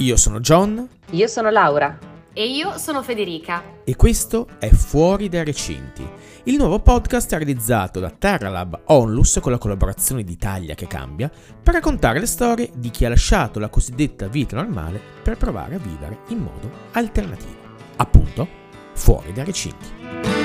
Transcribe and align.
Io 0.00 0.16
sono 0.16 0.40
John. 0.40 0.88
Io 1.10 1.26
sono 1.26 1.50
Laura. 1.50 1.98
E 2.32 2.50
io 2.50 2.78
sono 2.78 3.02
Federica. 3.02 3.62
E 3.84 3.96
questo 3.96 4.46
è 4.58 4.70
Fuori 4.70 5.28
dai 5.28 5.44
recinti, 5.44 6.08
il 6.44 6.56
nuovo 6.56 6.80
podcast 6.80 7.30
realizzato 7.34 8.00
da 8.00 8.08
TerraLab 8.08 8.80
Onlus 8.86 9.40
con 9.42 9.52
la 9.52 9.58
collaborazione 9.58 10.24
di 10.24 10.32
Italia 10.32 10.74
che 10.74 10.86
cambia 10.86 11.30
per 11.62 11.74
raccontare 11.74 12.18
le 12.18 12.24
storie 12.24 12.70
di 12.74 12.88
chi 12.88 13.04
ha 13.04 13.10
lasciato 13.10 13.58
la 13.58 13.68
cosiddetta 13.68 14.26
vita 14.28 14.56
normale 14.56 14.98
per 15.22 15.36
provare 15.36 15.74
a 15.74 15.78
vivere 15.78 16.20
in 16.28 16.38
modo 16.38 16.70
alternativo. 16.92 17.58
Appunto, 17.96 18.48
fuori 18.94 19.34
dai 19.34 19.44
recinti. 19.44 20.39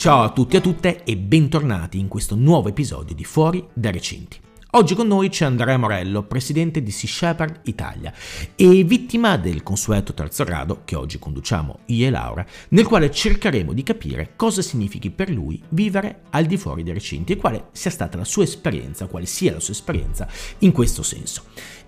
Ciao 0.00 0.22
a 0.22 0.30
tutti 0.30 0.54
e 0.54 0.60
a 0.60 0.62
tutte 0.62 1.04
e 1.04 1.14
bentornati 1.14 1.98
in 1.98 2.08
questo 2.08 2.34
nuovo 2.34 2.70
episodio 2.70 3.14
di 3.14 3.22
Fuori 3.22 3.62
dai 3.74 3.92
recinti. 3.92 4.40
Oggi 4.70 4.94
con 4.94 5.06
noi 5.06 5.28
c'è 5.28 5.44
Andrea 5.44 5.76
Morello, 5.76 6.22
presidente 6.22 6.82
di 6.82 6.90
Sea 6.90 7.10
Shepherd 7.10 7.60
Italia 7.64 8.10
e 8.56 8.82
vittima 8.84 9.36
del 9.36 9.62
consueto 9.62 10.14
terzo 10.14 10.44
grado 10.44 10.82
che 10.86 10.96
oggi 10.96 11.18
conduciamo 11.18 11.80
io 11.86 12.06
e 12.06 12.10
Laura, 12.10 12.46
nel 12.70 12.86
quale 12.86 13.10
cercheremo 13.10 13.74
di 13.74 13.82
capire 13.82 14.30
cosa 14.36 14.62
significhi 14.62 15.10
per 15.10 15.28
lui 15.28 15.60
vivere 15.68 16.22
al 16.30 16.46
di 16.46 16.56
fuori 16.56 16.82
dei 16.82 16.94
recinti 16.94 17.32
e 17.32 17.36
quale 17.36 17.64
sia 17.72 17.90
stata 17.90 18.16
la 18.16 18.24
sua 18.24 18.44
esperienza, 18.44 19.06
quale 19.06 19.26
sia 19.26 19.52
la 19.52 19.60
sua 19.60 19.74
esperienza 19.74 20.26
in 20.60 20.72
questo 20.72 21.02
senso. 21.02 21.42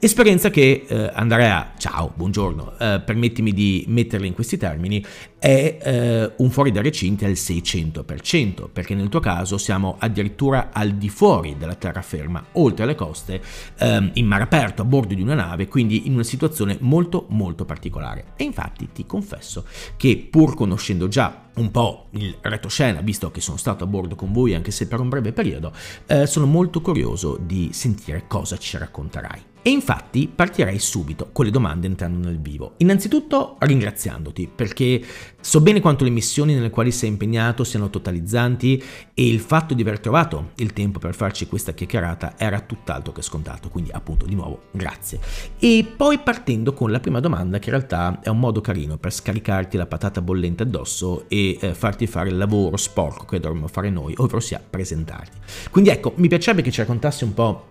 Esperienza 0.04 0.50
che 0.50 0.84
eh, 0.84 1.10
Andrea, 1.14 1.74
ciao, 1.78 2.12
buongiorno, 2.12 2.76
eh, 2.76 3.02
permettimi 3.06 3.52
di 3.52 3.84
metterla 3.86 4.26
in 4.26 4.34
questi 4.34 4.56
termini, 4.56 5.00
è 5.38 5.78
eh, 5.80 6.32
un 6.38 6.50
fuori 6.50 6.72
dai 6.72 6.82
recinti 6.82 7.24
al 7.24 7.34
600%, 7.34 8.68
perché 8.72 8.96
nel 8.96 9.08
tuo 9.08 9.20
caso 9.20 9.58
siamo 9.58 9.94
addirittura 10.00 10.70
al 10.72 10.94
di 10.94 11.08
fuori 11.08 11.56
della 11.56 11.76
terraferma, 11.76 12.46
oltre 12.54 12.82
alle 12.82 12.96
coste, 12.96 13.40
ehm, 13.78 14.10
in 14.14 14.26
mare 14.26 14.42
aperto, 14.42 14.82
a 14.82 14.84
bordo 14.84 15.14
di 15.14 15.22
una 15.22 15.34
nave, 15.34 15.68
quindi 15.68 16.08
in 16.08 16.14
una 16.14 16.24
situazione 16.24 16.78
molto 16.80 17.26
molto 17.28 17.64
particolare. 17.64 18.32
E 18.34 18.42
infatti 18.42 18.88
ti 18.92 19.06
confesso 19.06 19.64
che 19.96 20.16
pur 20.28 20.56
conoscendo 20.56 21.06
già 21.06 21.48
un 21.54 21.70
po' 21.70 22.08
il 22.14 22.38
retroscena, 22.40 23.00
visto 23.02 23.30
che 23.30 23.40
sono 23.40 23.56
stato 23.56 23.84
a 23.84 23.86
bordo 23.86 24.16
con 24.16 24.32
voi 24.32 24.52
anche 24.52 24.72
se 24.72 24.88
per 24.88 24.98
un 24.98 25.08
breve 25.08 25.32
periodo, 25.32 25.72
eh, 26.06 26.26
sono 26.26 26.46
molto 26.46 26.80
curioso 26.80 27.38
di 27.40 27.70
sentire 27.72 28.24
cosa 28.26 28.58
ci 28.58 28.76
racconterai. 28.78 29.51
E 29.64 29.70
infatti 29.70 30.28
partirei 30.32 30.80
subito 30.80 31.30
con 31.30 31.44
le 31.44 31.52
domande 31.52 31.86
entrando 31.86 32.26
nel 32.26 32.40
vivo. 32.40 32.74
Innanzitutto 32.78 33.56
ringraziandoti 33.60 34.50
perché 34.52 35.00
so 35.40 35.60
bene 35.60 35.80
quanto 35.80 36.02
le 36.02 36.10
missioni 36.10 36.52
nelle 36.52 36.70
quali 36.70 36.90
sei 36.90 37.10
impegnato 37.10 37.62
siano 37.62 37.88
totalizzanti 37.88 38.82
e 39.14 39.28
il 39.28 39.38
fatto 39.38 39.74
di 39.74 39.82
aver 39.82 40.00
trovato 40.00 40.50
il 40.56 40.72
tempo 40.72 40.98
per 40.98 41.14
farci 41.14 41.46
questa 41.46 41.74
chiacchierata 41.74 42.34
era 42.36 42.58
tutt'altro 42.58 43.12
che 43.12 43.22
scontato, 43.22 43.68
quindi 43.68 43.92
appunto 43.92 44.26
di 44.26 44.34
nuovo 44.34 44.62
grazie. 44.72 45.20
E 45.60 45.86
poi 45.96 46.18
partendo 46.18 46.72
con 46.72 46.90
la 46.90 46.98
prima 46.98 47.20
domanda 47.20 47.60
che 47.60 47.70
in 47.70 47.76
realtà 47.76 48.18
è 48.20 48.28
un 48.28 48.40
modo 48.40 48.60
carino 48.60 48.96
per 48.96 49.12
scaricarti 49.12 49.76
la 49.76 49.86
patata 49.86 50.20
bollente 50.20 50.64
addosso 50.64 51.28
e 51.28 51.56
eh, 51.60 51.74
farti 51.74 52.08
fare 52.08 52.30
il 52.30 52.36
lavoro 52.36 52.76
sporco 52.76 53.26
che 53.26 53.38
dovremmo 53.38 53.68
fare 53.68 53.90
noi, 53.90 54.14
ovvero 54.16 54.40
sia 54.40 54.60
presentarti. 54.68 55.38
Quindi 55.70 55.90
ecco, 55.90 56.14
mi 56.16 56.26
piacerebbe 56.26 56.62
che 56.62 56.72
ci 56.72 56.80
raccontassi 56.80 57.22
un 57.22 57.34
po' 57.34 57.70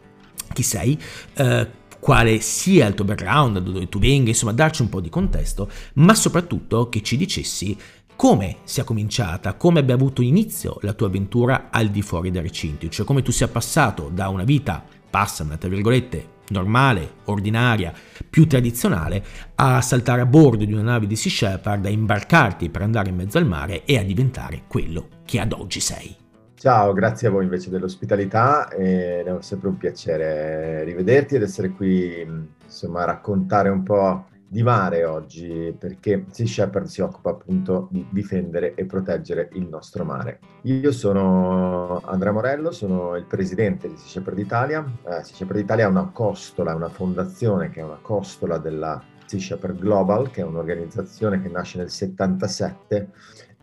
chi 0.53 0.63
sei, 0.63 0.97
eh, 1.35 1.79
quale 2.01 2.41
sia 2.41 2.87
il 2.87 2.95
tuo 2.95 3.05
background, 3.05 3.59
da 3.59 3.71
dove 3.71 3.87
tu 3.87 3.99
venga, 3.99 4.29
insomma 4.29 4.51
darci 4.51 4.81
un 4.81 4.89
po' 4.89 4.99
di 4.99 5.09
contesto, 5.09 5.69
ma 5.93 6.15
soprattutto 6.15 6.89
che 6.89 7.01
ci 7.01 7.15
dicessi 7.15 7.77
come 8.15 8.57
sia 8.63 8.83
cominciata, 8.83 9.53
come 9.53 9.79
abbia 9.79 9.95
avuto 9.95 10.21
inizio 10.21 10.77
la 10.81 10.93
tua 10.93 11.07
avventura 11.07 11.69
al 11.69 11.89
di 11.89 12.01
fuori 12.01 12.31
dai 12.31 12.41
recinti, 12.41 12.89
cioè 12.89 13.05
come 13.05 13.21
tu 13.21 13.31
sia 13.31 13.47
passato 13.47 14.09
da 14.13 14.29
una 14.29 14.43
vita, 14.43 14.83
passami 15.09 15.57
tra 15.57 15.69
virgolette, 15.69 16.39
normale, 16.49 17.13
ordinaria, 17.25 17.93
più 18.29 18.47
tradizionale, 18.47 19.23
a 19.55 19.79
saltare 19.81 20.21
a 20.21 20.25
bordo 20.25 20.65
di 20.65 20.73
una 20.73 20.81
nave 20.81 21.07
di 21.07 21.15
Sea 21.15 21.31
Shepherd, 21.31 21.85
a 21.85 21.89
imbarcarti 21.89 22.69
per 22.69 22.81
andare 22.81 23.09
in 23.09 23.15
mezzo 23.15 23.37
al 23.37 23.47
mare 23.47 23.85
e 23.85 23.97
a 23.97 24.03
diventare 24.03 24.63
quello 24.67 25.07
che 25.23 25.39
ad 25.39 25.53
oggi 25.53 25.79
sei. 25.79 26.20
Ciao, 26.61 26.93
grazie 26.93 27.27
a 27.27 27.31
voi 27.31 27.45
invece 27.45 27.71
dell'ospitalità 27.71 28.67
è 28.67 29.25
sempre 29.39 29.69
un 29.69 29.77
piacere 29.77 30.83
rivederti 30.83 31.33
ed 31.33 31.41
essere 31.41 31.71
qui 31.71 32.21
insomma 32.63 33.01
a 33.01 33.05
raccontare 33.05 33.69
un 33.69 33.81
po' 33.81 34.27
di 34.47 34.61
mare 34.61 35.03
oggi 35.03 35.75
perché 35.75 36.25
Sea 36.29 36.45
Shepherd 36.45 36.85
si 36.85 37.01
occupa 37.01 37.31
appunto 37.31 37.87
di 37.89 38.05
difendere 38.11 38.75
e 38.75 38.85
proteggere 38.85 39.49
il 39.53 39.67
nostro 39.67 40.03
mare. 40.05 40.37
Io 40.65 40.91
sono 40.91 41.99
Andrea 42.05 42.31
Morello, 42.31 42.69
sono 42.69 43.15
il 43.15 43.25
presidente 43.25 43.87
di 43.87 43.97
Sea 43.97 44.21
Shepherd 44.21 44.37
Italia. 44.37 44.85
Eh, 45.03 45.23
sea 45.23 45.23
Shepherd 45.23 45.61
Italia 45.61 45.85
è 45.85 45.89
una 45.89 46.11
costola, 46.13 46.75
una 46.75 46.89
fondazione 46.89 47.71
che 47.71 47.79
è 47.79 47.83
una 47.83 47.97
costola 47.99 48.59
della 48.59 49.01
Sea 49.25 49.39
Shepherd 49.39 49.79
Global, 49.79 50.29
che 50.29 50.41
è 50.41 50.43
un'organizzazione 50.43 51.41
che 51.41 51.49
nasce 51.49 51.79
nel 51.79 51.89
77 51.89 53.09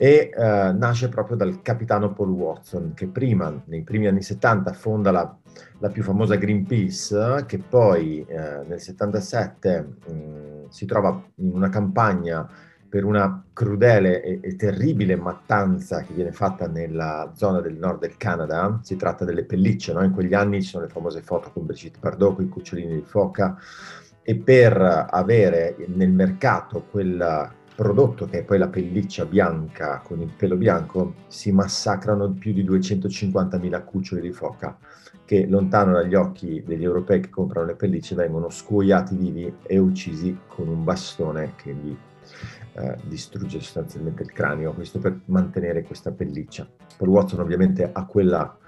e 0.00 0.30
eh, 0.32 0.72
nasce 0.72 1.08
proprio 1.08 1.36
dal 1.36 1.60
capitano 1.60 2.12
Paul 2.12 2.30
Watson, 2.30 2.92
che 2.94 3.08
prima, 3.08 3.52
nei 3.66 3.82
primi 3.82 4.06
anni 4.06 4.22
70, 4.22 4.72
fonda 4.72 5.10
la, 5.10 5.36
la 5.78 5.90
più 5.90 6.04
famosa 6.04 6.36
Greenpeace, 6.36 7.44
che 7.46 7.58
poi 7.58 8.24
eh, 8.26 8.62
nel 8.64 8.80
77 8.80 9.80
mh, 10.06 10.68
si 10.68 10.86
trova 10.86 11.20
in 11.34 11.50
una 11.52 11.68
campagna 11.68 12.48
per 12.88 13.04
una 13.04 13.44
crudele 13.52 14.22
e, 14.22 14.38
e, 14.40 14.56
terribile 14.56 15.16
mattanza 15.16 16.00
che 16.02 16.14
viene 16.14 16.32
fatta 16.32 16.68
nella 16.68 17.32
zona 17.34 17.60
del 17.60 17.76
nord 17.76 17.98
del 18.00 18.16
Canada. 18.16 18.78
Si 18.82 18.94
tratta 18.96 19.24
delle 19.24 19.44
pellicce, 19.44 19.92
no? 19.92 20.02
in 20.04 20.12
quegli 20.12 20.32
anni 20.32 20.62
ci 20.62 20.68
sono 20.68 20.84
le 20.84 20.90
famose 20.90 21.22
foto 21.22 21.50
con 21.50 21.66
Brigitte 21.66 21.98
Bardot, 21.98 22.36
con 22.36 22.44
i 22.44 22.48
cucciolini 22.48 22.94
di 22.94 23.04
foca, 23.04 23.58
e 24.22 24.36
per 24.36 25.06
avere 25.10 25.74
nel 25.88 26.10
mercato 26.10 26.84
quella 26.88 27.52
prodotto, 27.78 28.26
che 28.26 28.40
è 28.40 28.42
poi 28.42 28.58
la 28.58 28.66
pelliccia 28.66 29.24
bianca 29.24 30.00
con 30.04 30.20
il 30.20 30.32
pelo 30.36 30.56
bianco, 30.56 31.14
si 31.28 31.52
massacrano 31.52 32.32
più 32.32 32.52
di 32.52 32.64
250.000 32.64 33.84
cuccioli 33.84 34.20
di 34.20 34.32
foca 34.32 34.76
che 35.24 35.46
lontano 35.46 35.92
dagli 35.92 36.16
occhi 36.16 36.60
degli 36.66 36.82
europei 36.82 37.20
che 37.20 37.30
comprano 37.30 37.66
le 37.66 37.76
pellicce 37.76 38.16
vengono 38.16 38.50
scuoiati 38.50 39.14
vivi 39.14 39.54
e 39.62 39.78
uccisi 39.78 40.36
con 40.48 40.66
un 40.66 40.82
bastone 40.82 41.52
che 41.54 41.72
gli 41.72 41.96
eh, 42.72 42.96
distrugge 43.04 43.60
sostanzialmente 43.60 44.24
il 44.24 44.32
cranio, 44.32 44.72
questo 44.72 44.98
per 44.98 45.20
mantenere 45.26 45.84
questa 45.84 46.10
pelliccia. 46.10 46.68
Paul 46.96 47.10
Watson 47.10 47.38
ovviamente 47.38 47.88
ha 47.92 48.04
quella 48.06 48.58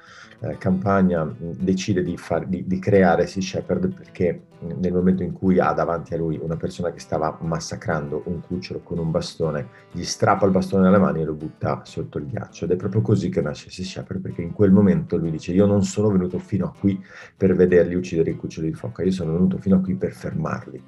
eh, 0.43 0.57
campagna 0.57 1.31
decide 1.39 2.03
di, 2.03 2.17
far, 2.17 2.47
di, 2.47 2.67
di, 2.67 2.79
creare 2.79 3.27
Sea 3.27 3.43
Shepherd 3.43 3.93
perché 3.93 4.43
nel 4.61 4.93
momento 4.93 5.23
in 5.23 5.33
cui 5.33 5.59
ha 5.59 5.73
davanti 5.73 6.15
a 6.15 6.17
lui 6.17 6.39
una 6.41 6.57
persona 6.57 6.91
che 6.93 6.99
stava 6.99 7.37
massacrando 7.43 8.23
un 8.27 8.41
cucciolo 8.41 8.81
con 8.81 8.99
un 8.99 9.11
bastone, 9.11 9.69
gli 9.93 10.03
strappa 10.03 10.47
il 10.47 10.53
bastone 10.53 10.85
dalle 10.85 10.99
mani 10.99 11.21
e 11.21 11.25
lo 11.25 11.35
butta 11.35 11.83
sotto 11.85 12.17
il 12.17 12.27
ghiaccio. 12.27 12.65
Ed 12.65 12.71
è 12.71 12.77
proprio 12.77 13.03
così 13.03 13.29
che 13.29 13.43
nasce 13.43 13.71
Sea 13.71 13.85
Shepherd 13.85 14.21
perché 14.21 14.41
in 14.41 14.53
quel 14.53 14.71
momento 14.71 15.17
lui 15.17 15.31
dice 15.31 15.53
io 15.53 15.67
non 15.67 15.83
sono 15.83 16.11
venuto 16.11 16.39
fino 16.39 16.67
a 16.67 16.73
qui 16.79 17.03
per 17.37 17.55
vederli 17.55 17.95
uccidere 17.95 18.31
i 18.31 18.37
cuccioli 18.37 18.69
di 18.69 18.75
foca, 18.75 19.03
io 19.03 19.13
sono 19.13 19.33
venuto 19.33 19.59
fino 19.59 19.77
a 19.77 19.81
qui 19.81 19.95
per 19.95 20.13
fermarli 20.13 20.83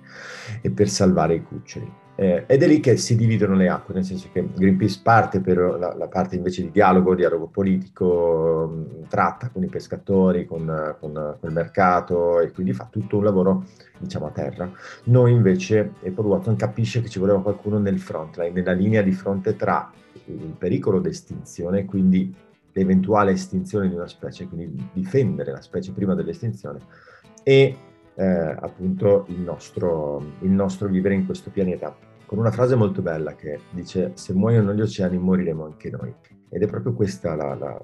e 0.62 0.70
per 0.70 0.88
salvare 0.88 1.34
i 1.34 1.42
cuccioli. 1.42 2.00
Eh, 2.14 2.44
ed 2.46 2.62
è 2.62 2.66
lì 2.66 2.78
che 2.80 2.96
si 2.98 3.16
dividono 3.16 3.54
le 3.54 3.68
acque, 3.68 3.94
nel 3.94 4.04
senso 4.04 4.28
che 4.32 4.46
Greenpeace 4.54 5.00
parte 5.02 5.40
per 5.40 5.56
la, 5.58 5.94
la 5.96 6.08
parte 6.08 6.36
invece 6.36 6.62
di 6.62 6.70
dialogo, 6.70 7.14
dialogo 7.14 7.46
politico, 7.46 8.70
mh, 8.70 9.08
tratta 9.08 9.48
con 9.48 9.62
i 9.62 9.68
pescatori, 9.68 10.44
con, 10.44 10.96
con, 11.00 11.12
con, 11.12 11.48
il 11.48 11.54
mercato 11.54 12.40
e 12.40 12.50
quindi 12.50 12.74
fa 12.74 12.86
tutto 12.90 13.16
un 13.16 13.24
lavoro 13.24 13.64
diciamo 13.98 14.26
a 14.26 14.30
terra. 14.30 14.70
Noi 15.04 15.32
invece, 15.32 15.92
e 16.02 16.10
Paul 16.10 16.26
Watson 16.26 16.56
capisce 16.56 17.00
che 17.00 17.08
ci 17.08 17.18
voleva 17.18 17.40
qualcuno 17.40 17.78
nel 17.78 17.98
frontline, 17.98 18.52
nella 18.52 18.72
linea 18.72 19.00
di 19.00 19.12
fronte 19.12 19.56
tra 19.56 19.90
il 20.26 20.54
pericolo 20.58 21.00
d'estinzione, 21.00 21.86
quindi 21.86 22.34
l'eventuale 22.72 23.32
estinzione 23.32 23.88
di 23.88 23.94
una 23.94 24.06
specie, 24.06 24.46
quindi 24.46 24.88
difendere 24.92 25.50
la 25.50 25.62
specie 25.62 25.92
prima 25.92 26.14
dell'estinzione, 26.14 26.80
e 27.42 27.76
eh, 28.14 28.24
appunto 28.24 29.24
il 29.28 29.40
nostro, 29.40 30.22
il 30.40 30.50
nostro 30.50 30.88
vivere 30.88 31.14
in 31.14 31.26
questo 31.26 31.50
pianeta. 31.50 31.96
Con 32.26 32.38
una 32.38 32.50
frase 32.50 32.74
molto 32.76 33.02
bella 33.02 33.34
che 33.34 33.60
dice 33.70 34.12
se 34.14 34.32
muoiono 34.32 34.72
gli 34.72 34.80
oceani 34.80 35.18
moriremo 35.18 35.64
anche 35.64 35.90
noi. 35.90 36.14
Ed 36.48 36.62
è 36.62 36.66
proprio 36.66 36.92
questa 36.94 37.34
la, 37.34 37.54
la, 37.54 37.80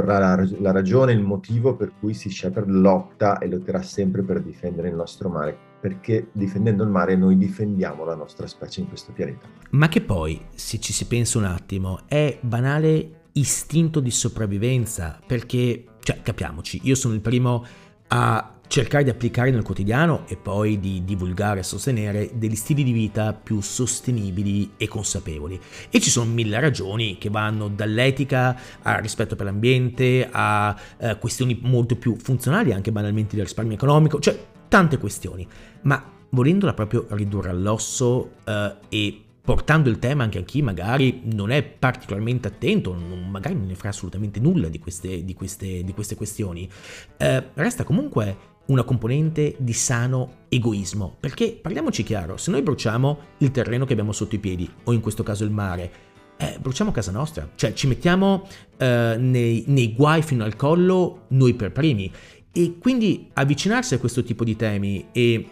la, 0.00 0.46
la 0.58 0.70
ragione, 0.72 1.12
il 1.12 1.22
motivo 1.22 1.74
per 1.76 1.92
cui 1.98 2.14
Sea 2.14 2.30
Shepherd 2.30 2.68
lotta 2.68 3.38
e 3.38 3.48
lotterà 3.48 3.82
sempre 3.82 4.22
per 4.22 4.40
difendere 4.40 4.88
il 4.88 4.94
nostro 4.94 5.28
mare, 5.28 5.56
perché 5.80 6.28
difendendo 6.32 6.82
il 6.82 6.90
mare 6.90 7.16
noi 7.16 7.36
difendiamo 7.36 8.04
la 8.04 8.14
nostra 8.14 8.46
specie 8.46 8.80
in 8.80 8.88
questo 8.88 9.12
pianeta. 9.12 9.46
Ma 9.70 9.88
che 9.88 10.00
poi, 10.00 10.40
se 10.54 10.78
ci 10.78 10.92
si 10.92 11.06
pensa 11.06 11.38
un 11.38 11.44
attimo, 11.44 12.00
è 12.06 12.38
banale 12.40 13.22
istinto 13.32 14.00
di 14.00 14.10
sopravvivenza, 14.10 15.18
perché, 15.24 15.84
cioè, 16.00 16.22
capiamoci, 16.22 16.80
io 16.84 16.94
sono 16.94 17.14
il 17.14 17.20
primo 17.20 17.64
a 18.08 18.54
cercare 18.70 19.02
di 19.02 19.10
applicare 19.10 19.50
nel 19.50 19.64
quotidiano 19.64 20.28
e 20.28 20.36
poi 20.36 20.78
di 20.78 21.02
divulgare 21.04 21.58
e 21.58 21.62
sostenere 21.64 22.30
degli 22.34 22.54
stili 22.54 22.84
di 22.84 22.92
vita 22.92 23.32
più 23.32 23.60
sostenibili 23.60 24.74
e 24.76 24.86
consapevoli. 24.86 25.60
E 25.90 25.98
ci 25.98 26.08
sono 26.08 26.30
mille 26.30 26.60
ragioni 26.60 27.18
che 27.18 27.30
vanno 27.30 27.66
dall'etica 27.66 28.56
al 28.82 29.00
rispetto 29.02 29.34
per 29.34 29.46
l'ambiente 29.46 30.28
a 30.30 30.76
eh, 30.98 31.18
questioni 31.18 31.58
molto 31.62 31.96
più 31.96 32.14
funzionali, 32.14 32.72
anche 32.72 32.92
banalmente 32.92 33.34
del 33.34 33.44
risparmio 33.44 33.74
economico, 33.74 34.20
cioè 34.20 34.38
tante 34.68 34.98
questioni. 34.98 35.44
Ma 35.82 36.08
volendola 36.28 36.72
proprio 36.72 37.06
ridurre 37.10 37.50
all'osso 37.50 38.34
eh, 38.44 38.74
e 38.88 39.24
portando 39.42 39.88
il 39.88 39.98
tema 39.98 40.22
anche 40.22 40.38
a 40.38 40.42
chi 40.42 40.62
magari 40.62 41.22
non 41.24 41.50
è 41.50 41.64
particolarmente 41.64 42.46
attento, 42.46 42.94
non, 42.94 43.28
magari 43.28 43.56
non 43.56 43.66
ne 43.66 43.74
fa 43.74 43.88
assolutamente 43.88 44.38
nulla 44.38 44.68
di 44.68 44.78
queste, 44.78 45.24
di 45.24 45.34
queste, 45.34 45.82
di 45.82 45.92
queste 45.92 46.14
questioni, 46.14 46.70
eh, 47.16 47.48
resta 47.54 47.82
comunque 47.82 48.49
una 48.70 48.84
componente 48.84 49.56
di 49.58 49.72
sano 49.72 50.44
egoismo. 50.48 51.16
Perché 51.18 51.58
parliamoci 51.60 52.02
chiaro, 52.02 52.36
se 52.36 52.50
noi 52.50 52.62
bruciamo 52.62 53.18
il 53.38 53.50
terreno 53.50 53.84
che 53.84 53.92
abbiamo 53.92 54.12
sotto 54.12 54.36
i 54.36 54.38
piedi, 54.38 54.68
o 54.84 54.92
in 54.92 55.00
questo 55.00 55.22
caso 55.22 55.44
il 55.44 55.50
mare, 55.50 55.92
eh, 56.36 56.56
bruciamo 56.58 56.90
casa 56.90 57.10
nostra, 57.10 57.50
cioè 57.56 57.74
ci 57.74 57.86
mettiamo 57.86 58.46
eh, 58.78 59.16
nei, 59.18 59.64
nei 59.66 59.92
guai 59.92 60.22
fino 60.22 60.44
al 60.44 60.56
collo 60.56 61.26
noi 61.28 61.54
per 61.54 61.72
primi. 61.72 62.10
E 62.52 62.78
quindi 62.78 63.28
avvicinarsi 63.34 63.94
a 63.94 63.98
questo 63.98 64.22
tipo 64.22 64.44
di 64.44 64.56
temi 64.56 65.08
e 65.12 65.48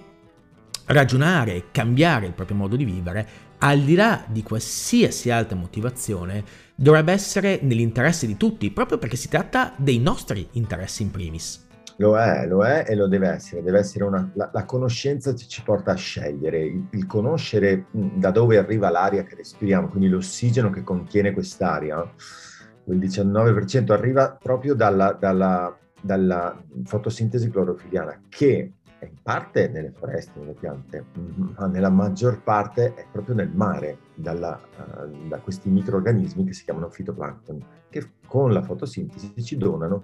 ragionare, 0.86 1.66
cambiare 1.70 2.26
il 2.26 2.32
proprio 2.32 2.56
modo 2.56 2.76
di 2.76 2.84
vivere, 2.84 3.28
al 3.58 3.80
di 3.80 3.94
là 3.94 4.24
di 4.28 4.42
qualsiasi 4.42 5.30
altra 5.30 5.56
motivazione, 5.56 6.44
dovrebbe 6.74 7.12
essere 7.12 7.58
nell'interesse 7.62 8.26
di 8.26 8.36
tutti, 8.36 8.70
proprio 8.70 8.98
perché 8.98 9.16
si 9.16 9.28
tratta 9.28 9.74
dei 9.76 9.98
nostri 9.98 10.48
interessi 10.52 11.02
in 11.02 11.10
primis. 11.10 11.66
Lo 12.00 12.16
è, 12.16 12.46
lo 12.46 12.64
è 12.64 12.84
e 12.86 12.94
lo 12.94 13.08
deve 13.08 13.28
essere. 13.28 13.62
Deve 13.62 13.80
essere 13.80 14.04
una, 14.04 14.30
la, 14.34 14.50
la, 14.52 14.64
conoscenza 14.64 15.34
ci, 15.34 15.62
porta 15.62 15.92
a 15.92 15.96
scegliere, 15.96 16.60
il, 16.60 16.86
il, 16.90 17.06
conoscere 17.06 17.86
da 17.90 18.30
dove 18.30 18.56
arriva 18.56 18.88
l'aria 18.88 19.24
che 19.24 19.34
respiriamo, 19.34 19.88
quindi 19.88 20.08
l'ossigeno 20.08 20.70
che 20.70 20.84
contiene 20.84 21.32
quest'aria, 21.32 21.98
il 22.84 22.98
19% 22.98 23.92
arriva 23.92 24.38
proprio 24.40 24.74
dalla, 24.74 25.12
dalla, 25.12 25.76
dalla 26.00 26.62
fotosintesi 26.84 27.50
clorofiliana, 27.50 28.22
che 28.28 28.72
è 28.98 29.04
in 29.04 29.16
parte 29.22 29.68
nelle 29.68 29.90
foreste, 29.90 30.38
nelle 30.38 30.54
piante, 30.54 31.04
ma 31.56 31.66
nella 31.66 31.90
maggior 31.90 32.42
parte 32.42 32.94
è 32.94 33.06
proprio 33.10 33.34
nel 33.34 33.50
mare, 33.52 33.98
dalla, 34.14 34.58
uh, 34.76 35.28
da 35.28 35.38
questi 35.38 35.68
microorganismi 35.68 36.44
che 36.44 36.52
si 36.52 36.64
chiamano 36.64 36.90
fitoplancton, 36.90 37.64
che 37.88 38.08
con 38.26 38.52
la 38.52 38.62
fotosintesi 38.62 39.34
ci 39.42 39.56
donano 39.56 40.02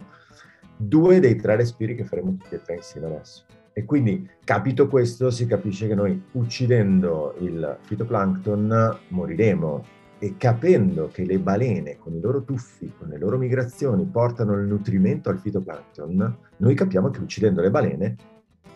due 0.77 1.21
dei 1.21 1.37
tre 1.37 1.57
respiri 1.57 1.95
che 1.95 2.05
faremo 2.05 2.37
tutti 2.39 2.55
e 2.55 2.63
tre 2.63 2.77
insieme 2.77 3.07
adesso. 3.07 3.45
E 3.73 3.85
quindi, 3.85 4.29
capito 4.45 4.89
questo, 4.89 5.31
si 5.31 5.47
capisce 5.47 5.89
che 5.89 5.95
noi 5.95 6.23
uccidendo 6.33 7.35
il 7.41 7.77
fitoplancton 7.81 8.99
moriremo. 9.09 9.85
E 10.21 10.37
capendo 10.39 11.09
che 11.13 11.25
le 11.25 11.39
balene 11.39 11.99
con 11.99 12.15
i 12.15 12.21
loro 12.21 12.45
tuffi, 12.45 12.93
con 12.97 13.09
le 13.09 13.19
loro 13.19 13.37
migrazioni, 13.37 14.05
portano 14.07 14.55
il 14.55 14.67
nutrimento 14.67 15.29
al 15.29 15.39
fitoplancton, 15.39 16.37
noi 16.59 16.75
capiamo 16.75 17.11
che 17.11 17.21
uccidendo 17.21 17.61
le 17.61 17.71
balene 17.71 18.17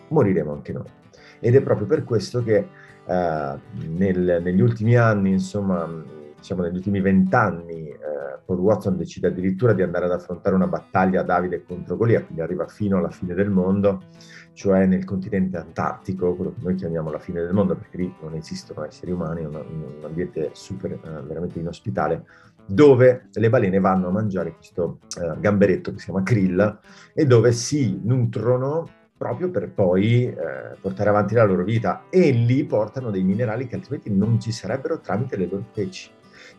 moriremo 0.09 0.51
anche 0.51 0.73
noi. 0.73 0.85
Ed 1.39 1.55
è 1.55 1.61
proprio 1.61 1.87
per 1.87 2.03
questo 2.03 2.43
che 2.43 2.67
eh, 3.05 3.59
nel, 3.87 4.41
negli 4.43 4.61
ultimi 4.61 4.95
anni, 4.95 5.31
insomma, 5.31 5.89
diciamo 6.39 6.63
negli 6.63 6.75
ultimi 6.75 7.01
vent'anni, 7.01 7.89
eh, 7.89 7.97
Paul 8.45 8.59
Watson 8.59 8.97
decide 8.97 9.27
addirittura 9.27 9.73
di 9.73 9.83
andare 9.83 10.05
ad 10.05 10.11
affrontare 10.11 10.55
una 10.55 10.67
battaglia 10.67 11.21
Davide 11.21 11.63
contro 11.63 11.95
Golia, 11.95 12.23
quindi 12.23 12.41
arriva 12.41 12.67
fino 12.67 12.97
alla 12.97 13.11
fine 13.11 13.35
del 13.35 13.49
mondo, 13.49 14.03
cioè 14.53 14.85
nel 14.87 15.05
continente 15.05 15.57
antartico, 15.57 16.35
quello 16.35 16.53
che 16.53 16.63
noi 16.63 16.75
chiamiamo 16.75 17.11
la 17.11 17.19
fine 17.19 17.41
del 17.41 17.53
mondo, 17.53 17.75
perché 17.75 17.97
lì 17.97 18.13
non 18.21 18.33
esistono 18.33 18.85
esseri 18.85 19.11
umani, 19.11 19.43
è 19.43 19.45
un, 19.45 19.55
un 19.55 20.03
ambiente 20.03 20.49
super, 20.53 20.91
eh, 20.91 21.21
veramente 21.27 21.59
inospitale, 21.59 22.25
dove 22.65 23.29
le 23.31 23.49
balene 23.49 23.79
vanno 23.79 24.07
a 24.07 24.11
mangiare 24.11 24.55
questo 24.55 24.99
eh, 25.21 25.39
gamberetto 25.39 25.91
che 25.91 25.99
si 25.99 26.05
chiama 26.05 26.23
krill 26.23 26.79
e 27.13 27.25
dove 27.25 27.51
si 27.51 27.99
nutrono 28.03 28.87
proprio 29.15 29.51
per 29.51 29.69
poi 29.71 30.25
eh, 30.25 30.77
portare 30.79 31.09
avanti 31.09 31.33
la 31.33 31.43
loro 31.43 31.63
vita 31.63 32.05
e 32.09 32.31
lì 32.31 32.63
portano 32.63 33.11
dei 33.11 33.23
minerali 33.23 33.67
che 33.67 33.75
altrimenti 33.75 34.09
non 34.09 34.39
ci 34.39 34.51
sarebbero 34.51 35.01
tramite 35.01 35.35
le 35.35 35.45
loro 35.45 35.65
feci 35.73 36.09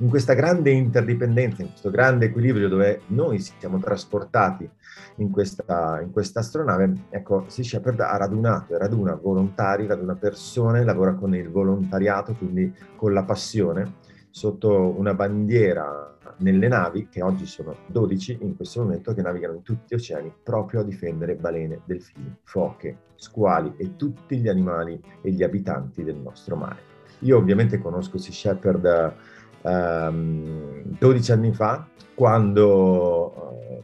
in 0.00 0.08
questa 0.08 0.35
grande 0.35 0.70
interdipendenza, 0.70 1.62
in 1.62 1.69
questo 1.69 1.91
grande 1.91 2.26
equilibrio 2.26 2.69
dove 2.69 3.02
noi 3.08 3.38
siamo 3.38 3.79
trasportati 3.79 4.69
in 5.17 5.31
questa, 5.31 6.00
in 6.02 6.11
questa 6.11 6.41
astronave, 6.41 7.06
ecco, 7.11 7.44
Sea 7.49 7.64
Shepherd 7.64 8.00
ha 8.00 8.17
radunato 8.17 8.75
e 8.75 8.79
raduna 8.79 9.14
volontari, 9.14 9.87
raduna 9.87 10.14
persone, 10.14 10.85
lavora 10.85 11.14
con 11.14 11.35
il 11.35 11.50
volontariato, 11.50 12.35
quindi 12.35 12.73
con 12.97 13.12
la 13.12 13.25
passione, 13.25 13.97
sotto 14.31 14.94
una 14.97 15.12
bandiera 15.12 16.17
nelle 16.38 16.69
navi, 16.69 17.08
che 17.11 17.23
oggi 17.23 17.44
sono 17.44 17.76
12 17.87 18.38
in 18.41 18.56
questo 18.56 18.82
momento, 18.82 19.12
che 19.12 19.20
navigano 19.20 19.55
in 19.55 19.62
tutti 19.62 19.94
gli 19.94 19.99
oceani 19.99 20.32
proprio 20.43 20.81
a 20.81 20.85
difendere 20.85 21.35
balene, 21.35 21.81
delfini, 21.85 22.35
foche, 22.44 22.97
squali 23.17 23.75
e 23.76 23.97
tutti 23.97 24.38
gli 24.38 24.49
animali 24.49 24.99
e 25.20 25.31
gli 25.31 25.43
abitanti 25.43 26.02
del 26.02 26.17
nostro 26.17 26.56
mare. 26.56 26.88
Io 27.20 27.37
ovviamente 27.37 27.79
conosco 27.79 28.17
Sea 28.17 28.32
Shepherd 28.32 29.14
um, 29.62 30.83
12 30.85 31.33
anni 31.33 31.53
fa, 31.53 31.87
quando 32.15 33.33
uh, 33.35 33.83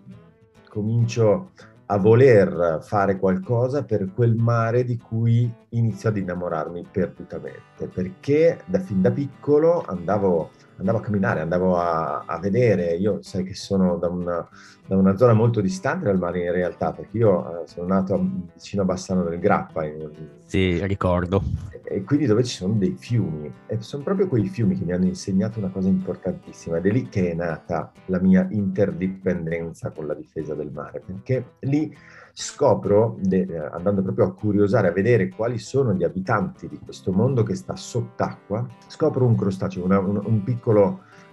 comincio 0.69 1.51
a 1.87 1.99
voler 1.99 2.81
fare 2.83 3.17
qualcosa 3.17 3.85
per 3.85 4.11
quel 4.13 4.35
mare 4.35 4.85
di 4.85 4.97
cui 4.97 5.53
inizio 5.71 6.09
ad 6.09 6.17
innamorarmi 6.17 6.85
perdutamente, 6.91 7.87
perché 7.87 8.61
da 8.67 8.81
fin 8.81 9.01
da 9.01 9.11
piccolo 9.11 9.85
andavo 9.87 10.51
andavo 10.79 10.99
a 10.99 11.01
camminare, 11.01 11.41
andavo 11.41 11.79
a, 11.79 12.25
a, 12.27 12.39
vedere, 12.39 12.95
io 12.95 13.23
sai 13.23 13.45
che 13.45 13.55
sono 13.55 13.97
da 13.97 14.09
una, 14.09 14.47
da 14.87 14.97
una, 14.97 15.17
zona 15.17 15.33
molto 15.33 15.61
distante 15.61 16.05
dal 16.05 16.19
mare 16.19 16.45
in 16.45 16.53
realtà, 16.53 16.93
perché 16.93 17.17
io 17.17 17.63
eh, 17.63 17.67
sono 17.67 17.87
nato 17.87 18.29
vicino 18.55 18.83
a 18.83 18.85
Bassano 18.85 19.23
del 19.25 19.39
Grappa. 19.39 19.85
In, 19.85 20.11
sì, 20.45 20.85
ricordo. 20.87 21.43
E, 21.71 21.81
e, 21.83 22.05
quindi 22.05 22.27
dove 22.27 22.45
ci 22.45 22.57
sono 22.57 22.75
dei 22.75 22.95
fiumi, 22.99 23.51
e 23.67 23.81
sono 23.81 24.03
proprio 24.03 24.29
quei 24.29 24.47
fiumi 24.47 24.77
che 24.77 24.85
mi 24.85 24.93
hanno 24.93 25.07
insegnato 25.07 25.59
una 25.59 25.71
cosa 25.71 25.89
importantissima, 25.89 26.77
ed 26.77 26.87
è 26.87 26.91
lì 26.91 27.09
che 27.09 27.31
è 27.31 27.35
nata 27.35 27.93
la 28.07 28.21
mia 28.21 28.47
interdipendenza 28.51 29.91
con 29.91 30.07
la 30.07 30.15
difesa 30.15 30.55
del 30.55 30.71
mare, 30.73 31.03
perché 31.05 31.53
lì 31.61 31.95
scopro, 32.39 33.17
eh, 33.31 33.47
andando 33.73 34.03
proprio 34.03 34.27
a 34.27 34.35
curiosare, 34.35 34.89
a 34.89 34.93
vedere 34.93 35.31
quali 35.31 35.57
sono 35.57 35.95
gli 35.95 36.05
abitanti 36.05 36.69
di 36.69 36.79
questo 36.79 37.11
mondo 37.11 37.43
che 37.43 37.55
sta 37.55 37.75
sott'acqua, 37.77 38.67
scopro 38.89 39.25
un 39.25 39.35
crostaceo, 39.35 39.83
una, 39.87 39.99
un, 39.99 40.21
un 40.23 40.43
piccolo 40.45 40.66